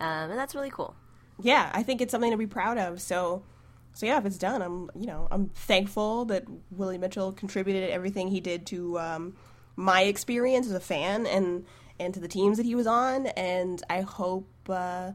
[0.00, 0.94] um, and that's really cool.
[1.42, 3.00] yeah, I think it's something to be proud of.
[3.00, 3.42] So,
[3.92, 8.28] so yeah, if it's done, I'm you know I'm thankful that Willie Mitchell contributed everything
[8.28, 9.36] he did to um,
[9.76, 11.64] my experience as a fan and
[11.98, 14.48] and to the teams that he was on, and I hope.
[14.68, 15.12] Uh,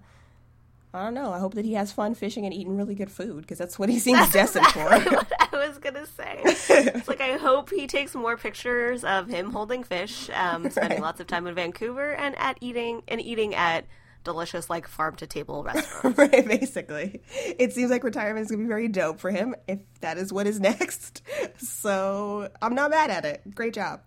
[0.93, 1.33] I don't know.
[1.33, 3.89] I hope that he has fun fishing and eating really good food because that's what
[3.89, 4.81] he seems destined for.
[5.85, 6.91] what I was gonna say.
[6.95, 11.01] it's like I hope he takes more pictures of him holding fish, um, spending Right.
[11.01, 13.85] lots of time in Vancouver, and at eating and eating at
[14.23, 16.17] delicious like farm to table restaurants.
[16.17, 17.21] right, basically.
[17.59, 20.47] It seems like retirement is to be very dope for him if that is what
[20.47, 21.21] is next.
[21.57, 23.41] So I'm not mad at it.
[23.53, 24.01] Great job.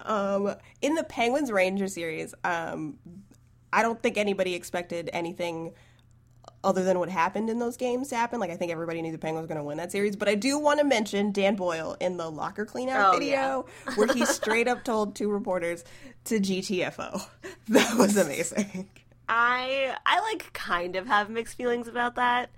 [0.00, 2.98] um, in the Penguins Ranger series, um,
[3.72, 5.74] I don't think anybody expected anything
[6.64, 8.40] other than what happened in those games to happen.
[8.40, 10.34] Like I think everybody knew the Penguins were going to win that series, but I
[10.34, 14.68] do want to mention Dan Boyle in the locker cleanout Oh, video where he straight
[14.68, 15.84] up told two reporters
[16.24, 17.22] to GTFO.
[17.68, 18.88] That was amazing.
[19.28, 22.50] I I like kind of have mixed feelings about that.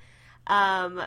[0.47, 1.03] Um,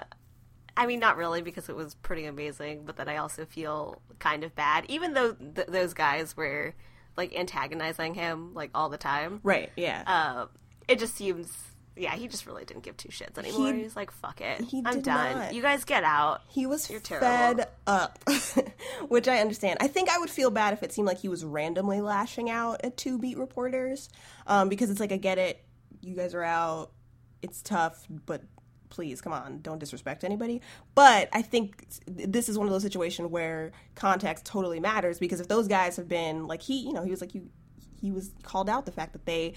[0.76, 4.44] I mean, not really because it was pretty amazing, but then I also feel kind
[4.44, 6.74] of bad, even though th- those guys were
[7.16, 9.40] like antagonizing him like all the time.
[9.44, 10.04] Right, yeah.
[10.06, 10.46] Uh,
[10.88, 11.54] it just seems,
[11.96, 13.74] yeah, he just really didn't give two shits anymore.
[13.74, 15.38] He- He's like, fuck it, he I'm done.
[15.38, 15.54] not.
[15.54, 16.42] You guys get out.
[16.48, 17.28] He was You're terrible.
[17.28, 18.20] fed up,
[19.08, 19.78] which I understand.
[19.82, 22.82] I think I would feel bad if it seemed like he was randomly lashing out
[22.84, 24.10] at two beat reporters,
[24.48, 25.64] um, because it's like I get it,
[26.02, 26.92] you guys are out,
[27.42, 28.42] it's tough, but
[28.90, 30.62] please come on, don't disrespect anybody.
[30.96, 35.48] But I think this is one of those situations where context totally matters because if
[35.48, 37.50] those guys have been like he, you know, he was like you,
[38.00, 39.54] he was called out the fact that they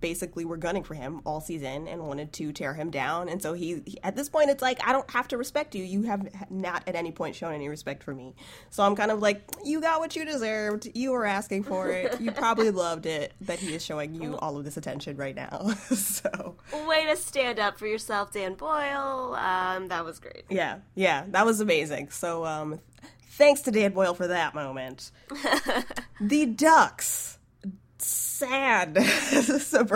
[0.00, 3.28] basically were gunning for him all season and wanted to tear him down.
[3.28, 5.84] And so he, he- at this point it's like i don't have to respect you.
[5.84, 8.34] You have not at any point shown any respect for me.
[8.70, 10.88] So i'm kind of like you got what you deserved.
[10.94, 12.20] You were asking for it.
[12.28, 15.70] You probably loved it that he is showing you all of this attention right now.
[15.94, 16.56] So.
[16.86, 19.34] Way to stand up for yourself, Dan Boyle.
[19.36, 20.44] Um, that was great.
[20.50, 22.10] yeah yeah that was amazing.
[22.10, 22.80] So um
[23.30, 25.12] thanks to dan boyle for that moment.
[26.20, 27.37] The ducks
[28.38, 28.96] sad,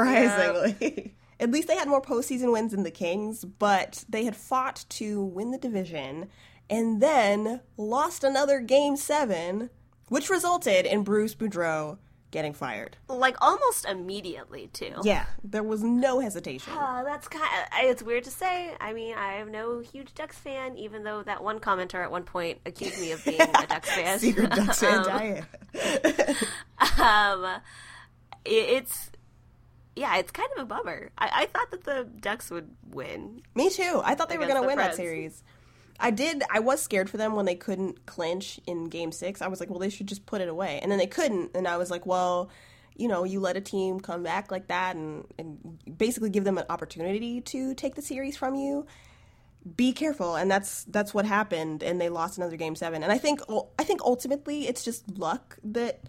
[0.07, 1.15] surprisingly.
[1.41, 5.23] At least they had more postseason wins than the Kings, but they had fought to
[5.23, 6.29] win the division
[6.71, 9.71] and then lost another game seven,
[10.09, 11.99] which resulted in Bruce Boudreau
[12.31, 12.97] getting fired.
[13.09, 14.95] Like almost immediately too.
[15.03, 16.73] Yeah, there was no hesitation.
[16.73, 17.45] Uh, that's kind.
[17.45, 18.75] Of, it's weird to say.
[18.81, 22.23] I mean, I am no huge Ducks fan, even though that one commenter at one
[22.23, 24.19] point accused me of being a Ducks fan.
[24.21, 25.47] Secret Ducks fan, Um, Diane.
[25.75, 27.61] um, it,
[28.45, 29.11] it's
[29.95, 31.11] yeah, it's kind of a bummer.
[31.19, 33.43] I, I thought that the Ducks would win.
[33.55, 34.01] Me too.
[34.03, 35.43] I thought they were going to win that series.
[36.01, 36.43] I did.
[36.51, 39.43] I was scared for them when they couldn't clinch in Game Six.
[39.43, 41.69] I was like, well, they should just put it away, and then they couldn't, and
[41.69, 42.51] I was like, well,
[42.97, 46.59] you know, you let a team come back like that, and and basically give them
[46.59, 48.87] an opportunity to take the series from you.
[49.77, 53.03] Be careful, and that's that's what happened, and they lost another Game Seven.
[53.03, 53.41] And I think
[53.79, 56.01] I think ultimately it's just luck that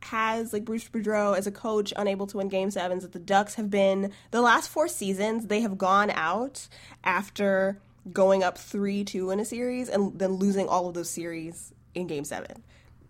[0.00, 3.54] has like Bruce Boudreau as a coach unable to win game sevens that the Ducks
[3.54, 6.68] have been the last four seasons they have gone out
[7.04, 7.78] after
[8.12, 12.24] going up 3-2 in a series and then losing all of those series in game
[12.24, 12.62] 7.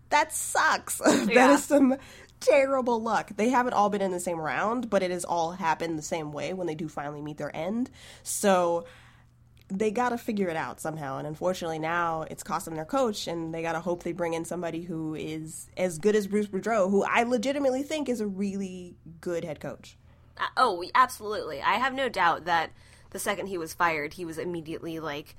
[0.09, 0.97] That sucks.
[1.05, 1.53] that Yeah.
[1.53, 1.95] is some
[2.39, 3.31] terrible luck.
[3.35, 6.31] They haven't all been in the same round, but it has all happened the same
[6.31, 7.89] way when they do finally meet their end.
[8.23, 8.85] So
[9.69, 11.17] they got to figure it out somehow.
[11.17, 14.33] And unfortunately, now it's cost them their coach, and they got to hope they bring
[14.33, 18.27] in somebody who is as good as Bruce Boudreau, who I legitimately think is a
[18.27, 19.97] really good head coach.
[20.37, 21.61] Uh, oh, absolutely.
[21.61, 22.71] I have no doubt that
[23.11, 25.35] the second he was fired, he was immediately like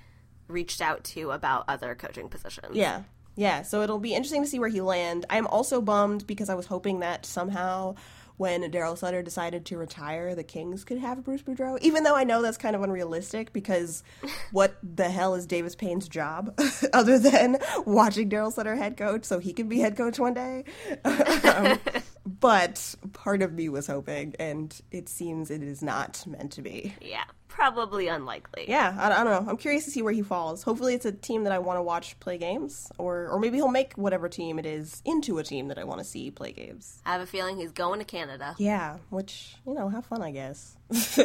[0.48, 2.76] reached out to about other coaching positions.
[2.76, 3.02] Yeah.
[3.36, 5.24] Yeah, so it'll be interesting to see where he land.
[5.30, 7.94] I'm also bummed because I was hoping that somehow
[8.40, 11.78] when Daryl Sutter decided to retire, the Kings could have Bruce Boudreau.
[11.82, 14.02] Even though I know that's kind of unrealistic because
[14.50, 16.58] what the hell is Davis Payne's job
[16.94, 20.64] other than watching Daryl Sutter head coach so he can be head coach one day?
[21.04, 21.78] um,
[22.26, 26.94] but part of me was hoping, and it seems it is not meant to be.
[27.00, 28.64] Yeah, probably unlikely.
[28.68, 29.50] Yeah, I, I don't know.
[29.50, 30.62] I'm curious to see where he falls.
[30.62, 33.68] Hopefully, it's a team that I want to watch play games, or or maybe he'll
[33.68, 37.02] make whatever team it is into a team that I want to see play games.
[37.04, 38.54] I have a feeling he's going to Canada.
[38.58, 40.76] Yeah, which you know, have fun, I guess.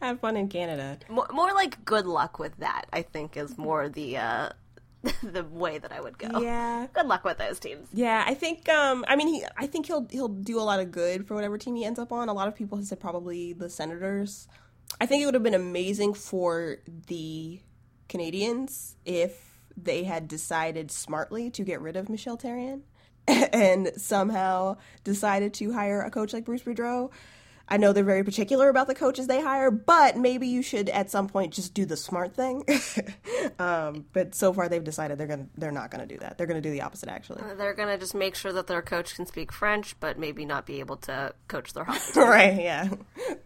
[0.00, 0.98] have fun in Canada.
[1.08, 2.86] More, more like good luck with that.
[2.92, 4.48] I think is more the uh,
[5.22, 6.40] the way that I would go.
[6.40, 6.86] Yeah.
[6.92, 7.88] Good luck with those teams.
[7.92, 8.68] Yeah, I think.
[8.68, 9.44] Um, I mean, he.
[9.56, 12.12] I think he'll he'll do a lot of good for whatever team he ends up
[12.12, 12.28] on.
[12.28, 14.48] A lot of people have said probably the Senators.
[15.00, 17.60] I think it would have been amazing for the
[18.08, 22.80] Canadiens if they had decided smartly to get rid of Michel Therrien
[23.28, 27.10] and somehow decided to hire a coach like Bruce Boudreau.
[27.70, 31.10] I know they're very particular about the coaches they hire, but maybe you should at
[31.10, 32.64] some point just do the smart thing.
[33.58, 36.38] um, but so far they've decided they're gonna they're not gonna do that.
[36.38, 37.42] They're gonna do the opposite actually.
[37.56, 40.80] They're gonna just make sure that their coach can speak French, but maybe not be
[40.80, 42.22] able to coach their hockey team.
[42.24, 42.60] right?
[42.60, 42.88] Yeah.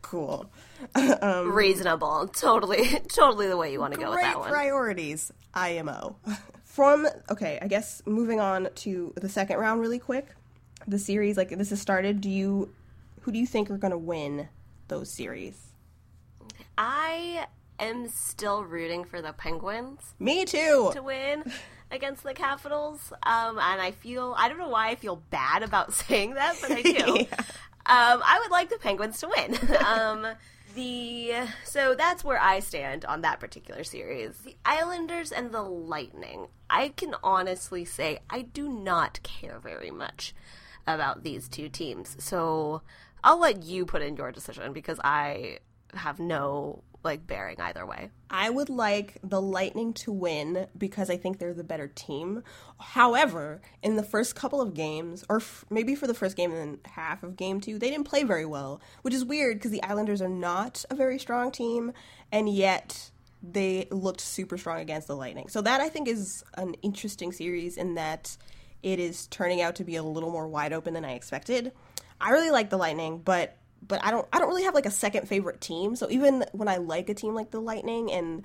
[0.03, 0.51] Cool.
[0.95, 2.29] Reasonable.
[2.29, 4.51] Totally, totally the way you want to go with that one.
[4.51, 5.33] priorities.
[5.55, 6.17] IMO.
[6.65, 10.27] From okay, I guess moving on to the second round really quick.
[10.87, 12.21] The series like this has started.
[12.21, 12.73] Do you
[13.23, 14.49] who do you think are going to win
[14.89, 15.73] those series?
[16.77, 17.47] I
[17.79, 20.91] am still rooting for the Penguins Me too.
[20.95, 21.45] to win
[21.91, 23.13] against the Capitals.
[23.23, 26.73] Um, and I feel I don't know why I feel bad about saying that, but
[26.73, 27.05] I do.
[27.21, 27.27] um,
[27.87, 29.59] I would like the Penguins to win.
[29.87, 30.27] um,
[30.75, 31.33] the
[31.65, 34.39] so that's where I stand on that particular series.
[34.39, 36.49] The Islanders and the Lightning.
[36.71, 40.35] I can honestly say I do not care very much
[40.87, 42.17] about these two teams.
[42.19, 42.83] So
[43.25, 45.59] I'll let you put in your decision because I
[45.95, 48.11] have no like bearing either way.
[48.31, 52.43] I would like the Lightning to win because I think they're the better team.
[52.79, 56.61] However, in the first couple of games, or f- maybe for the first game and
[56.61, 59.83] then half of game two, they didn't play very well, which is weird because the
[59.83, 61.93] Islanders are not a very strong team,
[62.31, 63.11] and yet
[63.43, 65.49] they looked super strong against the Lightning.
[65.49, 68.37] So that I think is an interesting series in that
[68.83, 71.73] it is turning out to be a little more wide open than I expected.
[72.23, 73.57] I really like the Lightning, but
[73.87, 75.97] but I don't I don't really have like a second favorite team.
[75.97, 78.45] So even when I like a team like the Lightning and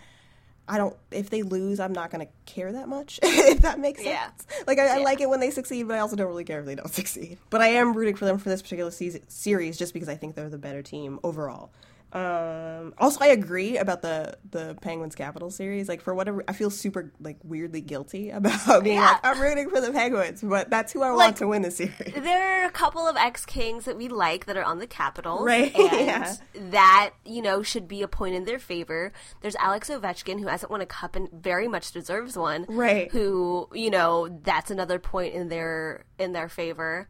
[0.67, 3.19] I don't if they lose, I'm not gonna care that much.
[3.23, 4.47] if that makes sense.
[4.49, 4.63] Yeah.
[4.65, 6.65] Like I, I like it when they succeed, but I also don't really care if
[6.65, 7.37] they don't succeed.
[7.49, 10.35] But I am rooting for them for this particular season, series just because I think
[10.35, 11.71] they're the better team overall.
[12.13, 15.89] Um, also, I agree about the the Penguins Capital series.
[15.89, 19.11] Like for whatever, I feel super like weirdly guilty about being Yeah.
[19.11, 21.71] like I'm rooting for the Penguins, but that's who I Like- want to win the
[21.71, 22.13] series.
[22.15, 25.45] There are a couple of ex Kings that we like that are on the Capitals.
[25.45, 26.33] Right, And yeah.
[26.71, 29.11] that, you know, should be a point in their favor.
[29.41, 32.65] There's Alex Ovechkin, who hasn't won a cup and very much deserves one.
[32.69, 33.11] Right.
[33.11, 37.09] Who, you know, that's another point in their in their favor.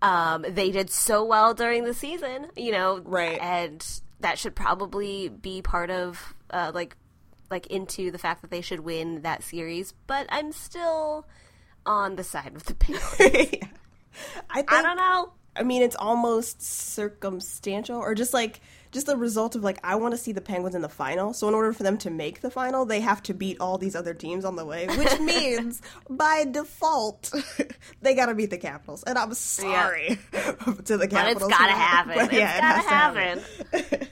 [0.00, 3.40] Um, they did so well during the season, you know, Right.
[3.40, 3.84] And
[4.20, 6.96] that should probably be part of uh, like
[7.50, 9.94] like into the fact that they should win that series.
[10.06, 11.26] But I'm still
[11.86, 13.04] on the side of the Penguins.
[14.50, 15.32] I, think, I don't know.
[15.56, 18.60] I mean, it's almost circumstantial, or just like
[18.92, 21.32] just the result of like I want to see the Penguins in the final.
[21.32, 23.94] So in order for them to make the final, they have to beat all these
[23.94, 27.32] other teams on the way, which means by default
[28.02, 29.02] they got to beat the Capitals.
[29.04, 30.18] And I'm sorry
[30.84, 31.42] to the Capitals.
[31.42, 32.14] But it's gotta happen.
[32.16, 33.38] but yeah, it gotta has to happen.
[33.72, 34.08] happen.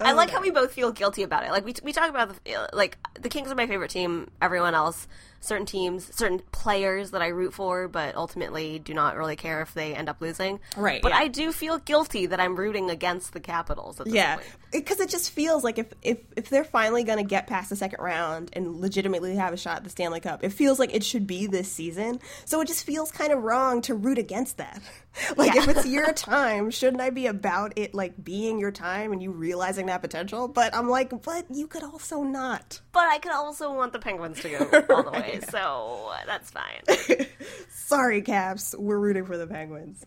[0.00, 1.50] I oh, like how we both feel guilty about it.
[1.50, 4.30] Like we we talk about the like the Kings are my favorite team.
[4.40, 5.06] Everyone else,
[5.40, 9.72] certain teams, certain players that I root for, but ultimately do not really care if
[9.74, 10.60] they end up losing.
[10.76, 11.18] Right, But yeah.
[11.18, 13.98] I do feel guilty that I'm rooting against the Capitals.
[14.00, 14.46] At this Yeah, point.
[14.72, 17.76] because it just feels like if if if they're finally going to get past the
[17.76, 21.02] second round and legitimately have a shot at the Stanley Cup, it feels like it
[21.04, 22.20] should be this season.
[22.44, 24.80] So it just feels kind of wrong to root against that.
[25.36, 25.62] Like Yeah.
[25.62, 29.30] if it's your time, shouldn't I be about it like being your time and you
[29.32, 30.48] realizing that potential?
[30.48, 32.80] But I'm like, but you could also not.
[32.92, 37.26] But I could also want the Penguins to go all the way, so that's fine.
[37.68, 40.04] Sorry, Caps, we're rooting for the Penguins.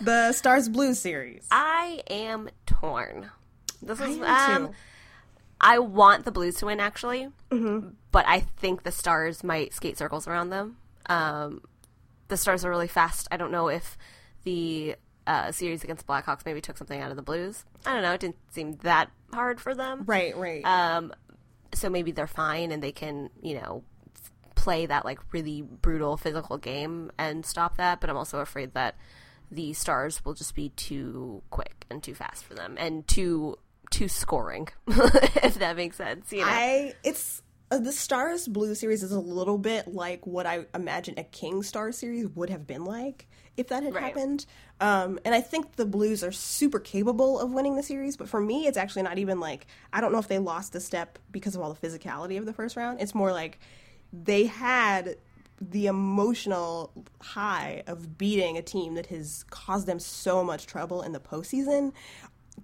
[0.00, 1.46] the Stars blue series.
[1.50, 3.30] I am torn.
[3.82, 4.74] This is am um, too.
[5.60, 10.26] I want the Blues to win actually, but I think the Stars might skate circles
[10.28, 10.76] around them.
[11.06, 11.62] Um,
[12.32, 13.28] the Stars are really fast.
[13.30, 13.98] I don't know if
[14.44, 17.64] the uh, series against the Blackhawks maybe took something out of the Blues.
[17.84, 18.12] I don't know.
[18.14, 20.04] It didn't seem that hard for them.
[20.06, 20.64] Right, right.
[20.64, 21.12] Um,
[21.74, 23.84] so maybe they're fine and they can, you know,
[24.54, 28.00] play that like really brutal physical game and stop that.
[28.00, 28.96] But I'm also afraid that
[29.50, 33.58] the Stars will just be too quick and too fast for them and too
[33.90, 36.32] too scoring, if that makes sense.
[36.32, 37.42] You know, I it's
[37.78, 41.92] the Stars Blue series is a little bit like what I imagine a King Star
[41.92, 44.04] series would have been like if that had Right.
[44.04, 44.46] happened.
[44.80, 48.40] Um, and I think the Blues are super capable of winning the series, but for
[48.40, 51.54] me, it's actually not even like I don't know if they lost a step because
[51.54, 53.00] of all the physicality of the first round.
[53.00, 53.58] It's more like
[54.12, 55.16] they had
[55.60, 61.12] the emotional high of beating a team that has caused them so much trouble in
[61.12, 61.92] the postseason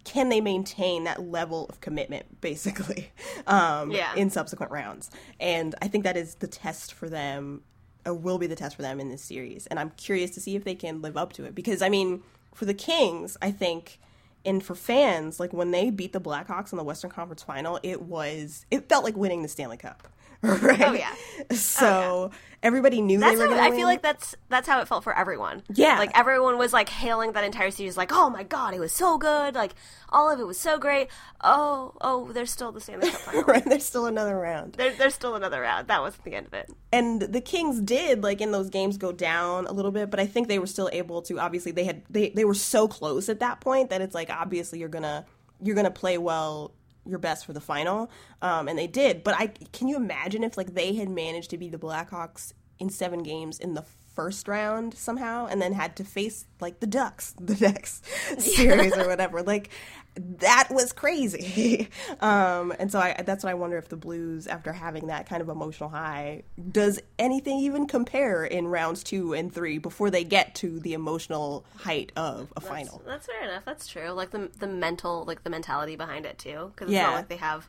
[0.04, 3.10] can they maintain that level of commitment basically
[3.46, 4.14] um, Yeah.
[4.14, 5.10] in subsequent rounds?
[5.40, 7.62] And i think that is the test for them
[8.06, 9.66] or will be the test for them in this series.
[9.66, 11.54] And i'm curious to see if they can live up to it.
[11.54, 12.22] Because i mean
[12.54, 13.98] for the kings i think
[14.44, 18.02] and for fans like when they beat the blackhawks in the western conference final it
[18.02, 20.08] was it felt like winning the stanley cup
[20.44, 21.12] Oh, right Oh, yeah.
[21.52, 22.30] so
[22.62, 23.78] everybody knew that's they were how, going to I win.
[23.78, 25.62] feel like that's that's how it felt for everyone.
[25.74, 25.98] Yeah.
[25.98, 29.18] like everyone was like hailing that entire series, like, "Oh my god, it was so
[29.18, 29.54] good!
[29.54, 29.74] Like
[30.10, 31.08] all of it was so great."
[31.40, 33.42] Oh, oh, there's still the Stanley Cup final.
[33.46, 35.88] right there's still another round there, there's still another round.
[35.88, 36.70] That wasn't the end of it.
[36.92, 40.26] and the Kings did like in those games go down a little bit, but I
[40.26, 41.38] think they were still able to.
[41.40, 44.78] Obviously, they had they they were so close at that point that it's like obviously
[44.78, 45.26] you're gonna
[45.62, 46.72] you're gonna play well
[47.08, 48.10] your best for the final,
[48.42, 49.24] um, and they did.
[49.24, 52.90] But I can you imagine if like they had managed to be the Blackhawks in
[52.90, 53.84] seven games in the
[54.14, 58.04] first round somehow and then had to face like the ducks the next
[58.40, 59.70] series or whatever like
[60.18, 61.88] that was crazy
[62.20, 65.40] um and so i that's what i wonder if the blues after having that kind
[65.42, 70.54] of emotional high does anything even compare in rounds two and three before they get
[70.54, 73.64] to the emotional height of a final That's fair enough.
[73.64, 74.10] That's true.
[74.10, 77.04] Like the the mental, like the mentality behind it too, because it's Yeah.
[77.04, 77.68] not like they have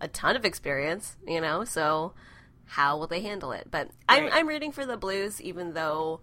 [0.00, 1.64] a ton of experience, you know.
[1.64, 2.14] So
[2.66, 3.68] how will they handle it?
[3.70, 6.20] But I'm I'm rooting for the Blues, even though,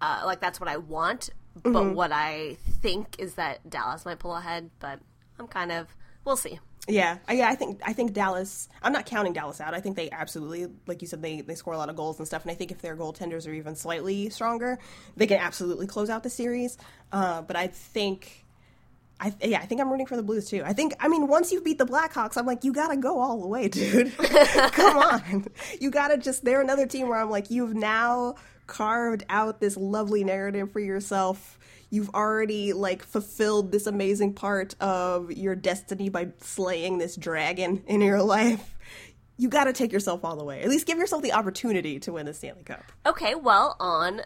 [0.00, 1.30] uh, like that's what I want.
[1.62, 1.94] But Mm-hmm.
[1.94, 4.70] what I think is that Dallas might pull ahead.
[4.78, 5.00] But
[5.38, 5.88] I'm kind of
[6.24, 6.58] we'll see.
[6.88, 7.48] Yeah, I- yeah.
[7.48, 8.68] I think I think Dallas.
[8.82, 9.74] I'm not counting Dallas out.
[9.74, 12.26] I think they absolutely, like you said, they they score a lot of goals and
[12.28, 12.42] stuff.
[12.42, 14.78] And I think if their goaltenders are even slightly stronger,
[15.16, 16.78] they can absolutely close out the series.
[17.12, 18.42] Uh, but I think.
[19.18, 20.62] I, yeah, I think I'm rooting for the Blues too.
[20.62, 23.40] I think, I mean, once you beat the Blackhawks, I'm like, you gotta go all
[23.40, 24.14] the way, dude.
[24.18, 25.46] Come on,
[25.80, 26.44] you gotta just.
[26.44, 28.34] They're another team where I'm like, you've now
[28.66, 31.58] carved out this lovely narrative for yourself.
[31.90, 38.00] You've already like fulfilled this amazing part of your destiny by slaying this dragon in
[38.00, 38.76] your life.
[39.38, 40.62] You got to take yourself all the way.
[40.62, 42.82] At least give yourself the opportunity to win the Stanley Cup.
[43.04, 44.22] Okay, well, on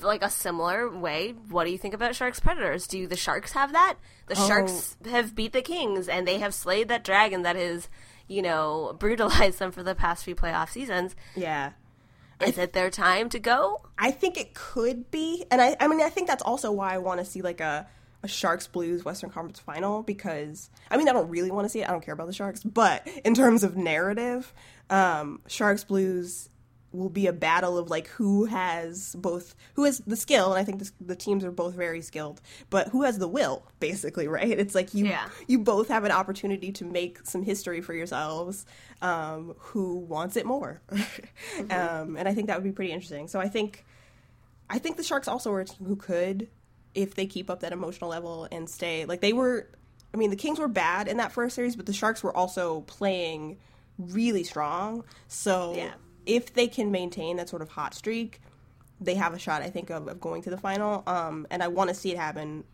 [0.00, 2.86] like a similar way, what do you think about Sharks Predators?
[2.86, 3.96] Do the Sharks have that?
[4.28, 4.48] The oh.
[4.48, 7.88] Sharks have beat the Kings and they have slayed that dragon that has,
[8.28, 11.16] you know, brutalized them for the past few playoff seasons.
[11.34, 11.72] Yeah.
[12.42, 13.80] Is it their time to go?
[13.98, 16.98] I think it could be, and I, I mean, I think that's also why I
[16.98, 17.86] want to see like a,
[18.22, 21.80] a Sharks Blues Western Conference final because I mean, I don't really want to see
[21.82, 21.88] it.
[21.88, 24.52] I don't care about the Sharks, but in terms of narrative,
[24.90, 26.48] um, Sharks Blues
[26.92, 30.64] will be a battle of like who has both who has the skill and i
[30.64, 32.40] think this, the teams are both very skilled
[32.70, 34.50] but who has the will basically right?
[34.58, 35.28] It's like you Yeah.
[35.46, 38.64] you both have an opportunity to make some history for yourselves
[39.00, 40.80] um, who wants it more.
[41.70, 43.28] Um, and i think that would be pretty interesting.
[43.28, 43.84] So i think
[44.70, 46.48] i think the sharks also are a team who could
[46.94, 49.68] if they keep up that emotional level and stay like they were
[50.14, 52.82] i mean the kings were bad in that first series but the sharks were also
[52.82, 53.58] playing
[53.98, 55.04] really strong.
[55.28, 55.92] So Yeah.
[56.26, 58.40] If they can maintain that sort of hot streak
[59.00, 61.02] they have a shot i think of, of going to the final.
[61.06, 62.64] Um, and i want to see it happen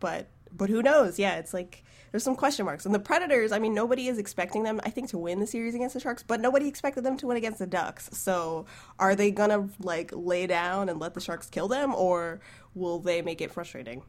[0.00, 1.18] but but who knows?
[1.18, 2.84] Yeah it's like there's some question marks.
[2.84, 5.74] And the predators i mean nobody is expecting them i think to win the series
[5.74, 8.10] against the sharks but nobody expected them to win against the ducks.
[8.12, 8.66] So
[8.98, 12.40] are they gonna like lay down and let the sharks kill them or
[12.74, 14.02] will they make it frustrating?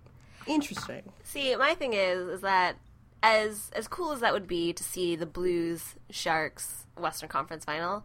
[0.46, 1.04] Interesting.
[1.24, 2.76] See, my thing is, is that
[3.22, 8.04] as as cool as that would be to see the Blues Sharks Western Conference Final,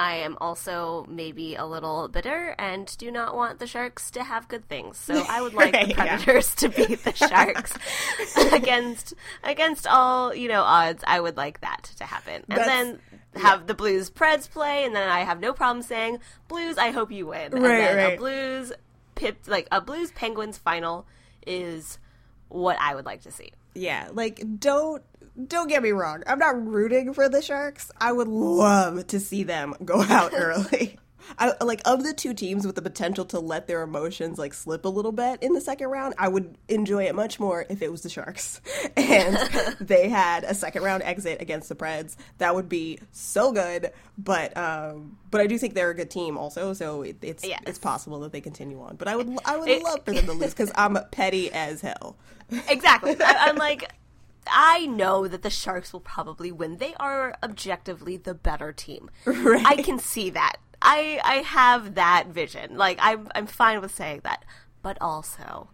[0.00, 4.46] I am also maybe a little bitter and do not want the Sharks to have
[4.46, 4.96] good things.
[4.96, 6.16] So I would like Right, the yeah.
[6.18, 7.74] Predators to beat the Sharks
[8.52, 11.02] against against all you know odds.
[11.06, 13.00] I would like that to happen, and That's- then.
[13.34, 16.18] Have the Blues Preds play, and then I have no problem saying
[16.48, 16.76] Blues.
[16.78, 17.52] I hope you win.
[17.52, 18.14] and Right, then right.
[18.14, 18.72] a Blues
[19.14, 21.06] Pip, like a Blues Penguins final
[21.46, 21.98] is
[22.48, 23.52] what I would like to see.
[23.74, 25.04] yeah like don't
[25.46, 29.42] don't get me wrong i'm not rooting for the sharks i would love to see
[29.44, 30.98] them go out early
[31.38, 34.86] I, like of the two teams with the potential to let their emotions like slip
[34.86, 37.92] a little bit in the second round, I would enjoy it much more if it
[37.92, 38.62] was the Sharks
[38.96, 39.36] and
[39.80, 42.16] they had a second round exit against the Preds.
[42.38, 43.90] That would be so good.
[44.16, 47.60] But um, but I do think they're a good team also, so it, it's Yes.
[47.66, 48.96] it's possible that they continue on.
[48.96, 51.82] But I would I would It- love for them to lose because I'm petty as
[51.82, 52.16] hell.
[52.70, 53.14] Exactly.
[53.20, 53.92] I, I'm like,
[54.50, 56.76] I know that the Sharks will probably win.
[56.78, 59.10] They are objectively the better team.
[59.24, 59.64] Right.
[59.66, 60.56] I can see that.
[60.80, 62.76] I I have that vision.
[62.76, 64.44] Like I'm I'm fine with saying that,
[64.82, 65.68] but also.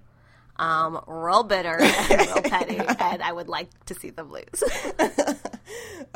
[0.56, 4.62] Um, real bitter and real petty, and I would like to see them lose.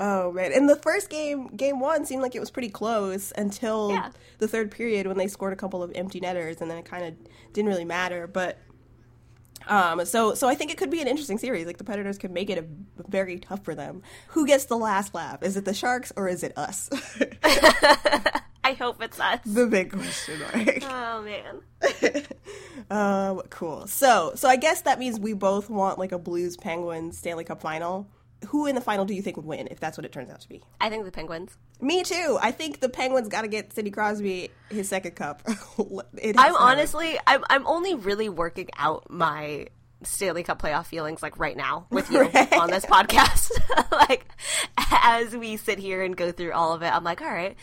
[0.01, 0.53] Oh man!
[0.53, 4.11] And the first game, game one seemed like it was pretty close until Yeah.
[4.39, 7.05] the third period when they scored a couple of empty netters, and then it kind
[7.05, 7.15] of
[7.53, 8.29] didn't really matter.
[8.29, 8.59] But
[9.69, 11.67] um, so so I think it could be an interesting series.
[11.67, 12.65] Like the Predators could make it a,
[13.09, 14.03] very tough for them.
[14.29, 15.43] Who gets the last laugh?
[15.43, 16.91] Is it the Sharks or is it us?
[18.65, 19.41] I hope it's us.
[19.47, 20.79] the big question mark.
[20.83, 22.25] Oh man.
[22.91, 23.87] Um, cool.
[23.87, 27.61] So so I guess that means we both want like a Blues Penguins Stanley Cup
[27.61, 28.09] final.
[28.47, 30.41] Who in the final do you think would win if that's what it turns out
[30.43, 30.63] to be?
[30.81, 31.57] I think the Penguins.
[31.81, 32.39] Me too.
[32.41, 35.43] I think the Penguins got to get Sidney Crosby his second cup.
[36.37, 39.67] I'm honestly, I'm, I'm only really working out my
[40.05, 42.53] Stanley Cup playoff feelings like right now with you Right.
[42.53, 43.51] on this podcast.
[43.93, 44.27] like
[45.03, 47.57] as we sit here and go through all of it, I'm like, all right,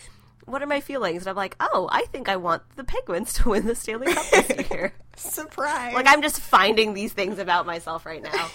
[0.45, 1.21] what are my feelings?
[1.23, 4.25] And I'm like, oh, I think I want the Penguins to win the Stanley Cup
[4.29, 4.93] this year.
[5.15, 5.93] surprise.
[5.93, 8.49] like I'm just finding these things about myself right now.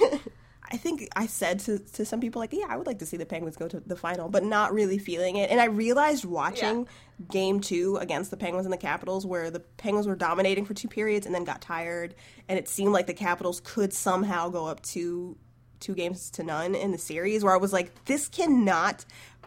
[0.72, 3.16] I think I said to, to some people like, yeah, I would like to see
[3.16, 5.50] the Penguins go to the final, but not really feeling it.
[5.50, 6.86] And I realized watching
[7.30, 10.88] game two against the Penguins and the Capitals, where the Penguins were dominating for two
[10.88, 12.14] periods and then got tired,
[12.48, 15.36] and it seemed like the Capitals could somehow go up two
[15.80, 17.42] two games to none in the series.
[17.42, 19.04] Where I was like, this cannot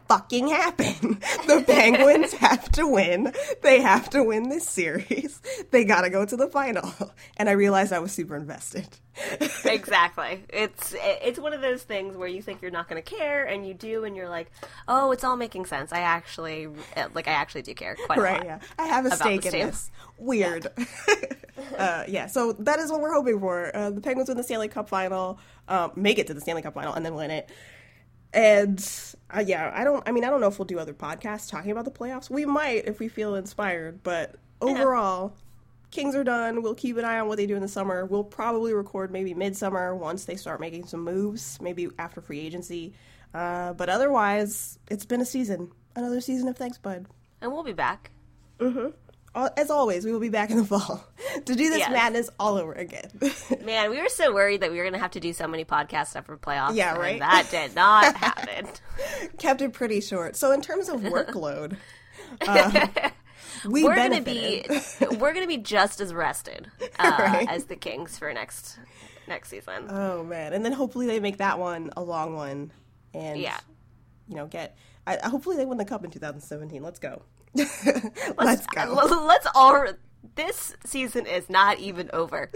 [0.08, 1.20] fucking happen.
[1.48, 3.34] The Penguins have to win.
[3.62, 5.42] They have to win this series.
[5.72, 6.94] They got to go to the final.
[7.36, 8.88] And I realized I was super invested.
[9.66, 10.44] exactly.
[10.50, 13.68] It's it's one of those things where you think you're not going to care, and
[13.68, 14.52] you do, and you're like,
[14.88, 15.92] oh, it's all making sense.
[15.92, 16.68] I actually
[17.14, 17.28] like.
[17.28, 18.46] I actually do care quite a right lot.
[18.46, 19.68] yeah i have a stake in team.
[19.68, 20.68] this weird
[21.78, 24.68] uh, yeah so that is what we're hoping for uh, the penguins win the stanley
[24.68, 27.50] cup final um, make it to the stanley cup final and then win it
[28.34, 31.50] and uh, yeah i don't i mean i don't know if we'll do other podcasts
[31.50, 35.34] talking about the playoffs we might if we feel inspired but overall
[35.94, 36.64] Kings are done.
[36.64, 38.04] We'll keep an eye on what they do in the summer.
[38.04, 42.96] We'll probably record maybe midsummer once they start making some moves, maybe after free agency.
[43.32, 45.72] Uh, but otherwise, it's been a season.
[45.96, 47.06] Another season of Thanks, Bud.
[47.42, 48.10] And we'll be back.
[48.60, 48.94] Al-
[49.36, 51.04] As always, we will be back in the fall
[51.46, 51.92] to do this Yes.
[51.92, 53.10] madness all over again.
[53.66, 55.66] Man, we were so worried that we were going to have to do so many
[55.66, 56.76] podcasts after the playoffs.
[56.76, 57.20] Yeah, and right?
[57.20, 58.68] That did not happen.
[59.40, 60.36] Kept it pretty short.
[60.36, 61.78] So, in terms of workload,
[62.42, 62.88] uh,
[63.66, 64.66] we we're going to be
[65.18, 66.70] we're going to be just as rested
[67.00, 67.48] uh, Right.
[67.50, 68.78] as the Kings for next
[69.28, 69.88] next season.
[69.90, 70.54] oh man!
[70.54, 72.72] And then hopefully they make that one a long one,
[73.14, 73.58] and Yeah.
[74.28, 74.78] you know, get.
[75.08, 76.82] I- hopefully they win the cup in 2017.
[76.82, 77.24] Let's go.
[78.38, 79.24] Let's go.
[79.28, 79.86] Let's all.
[80.36, 82.50] This season is not even over,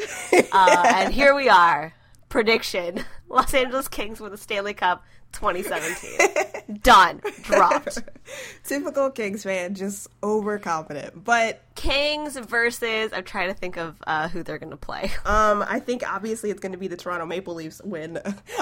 [0.51, 1.93] uh, and here we are,
[2.29, 5.03] prediction: Los Angeles Kings win the Stanley Cup
[5.33, 6.79] 2017.
[6.81, 7.21] Done.
[7.43, 8.01] Dropped.
[8.63, 11.23] Typical Kings fan, just overconfident.
[11.23, 13.11] But Kings versus.
[13.13, 15.11] I'm trying to think of uh, who they're going to play.
[15.25, 18.15] um, I think obviously it's going to be the Toronto Maple Leafs when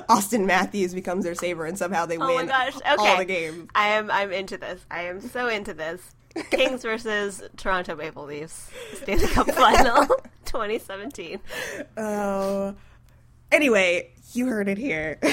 [0.09, 2.75] Auston Matthews becomes their saver and somehow they Oh my win gosh!
[2.75, 3.69] Okay, all the games.
[3.73, 4.11] I am.
[4.11, 4.85] I'm into this.
[4.91, 6.01] I am so into this.
[6.51, 10.05] Kings versus Toronto Maple Leafs Stanley Cup Final
[10.45, 11.39] 2017.
[11.97, 12.75] Oh.
[13.51, 15.17] Anyway, you heard it here.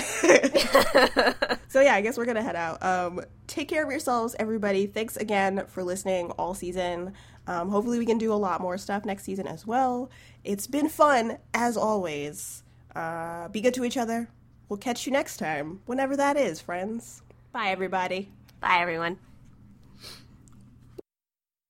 [1.69, 2.83] so yeah, I guess we're gonna head out.
[2.83, 4.87] Um, take care of yourselves, everybody.
[4.87, 7.15] Thanks again for listening all season.
[7.47, 10.11] Um, hopefully, we can do a lot more stuff next season as well.
[10.45, 12.63] It's been fun as always.
[12.95, 14.29] Uh, be good to each other.
[14.69, 17.23] We'll catch you next time, whenever that is, friends.
[17.53, 18.31] Bye, everybody.
[18.61, 19.19] Bye, everyone.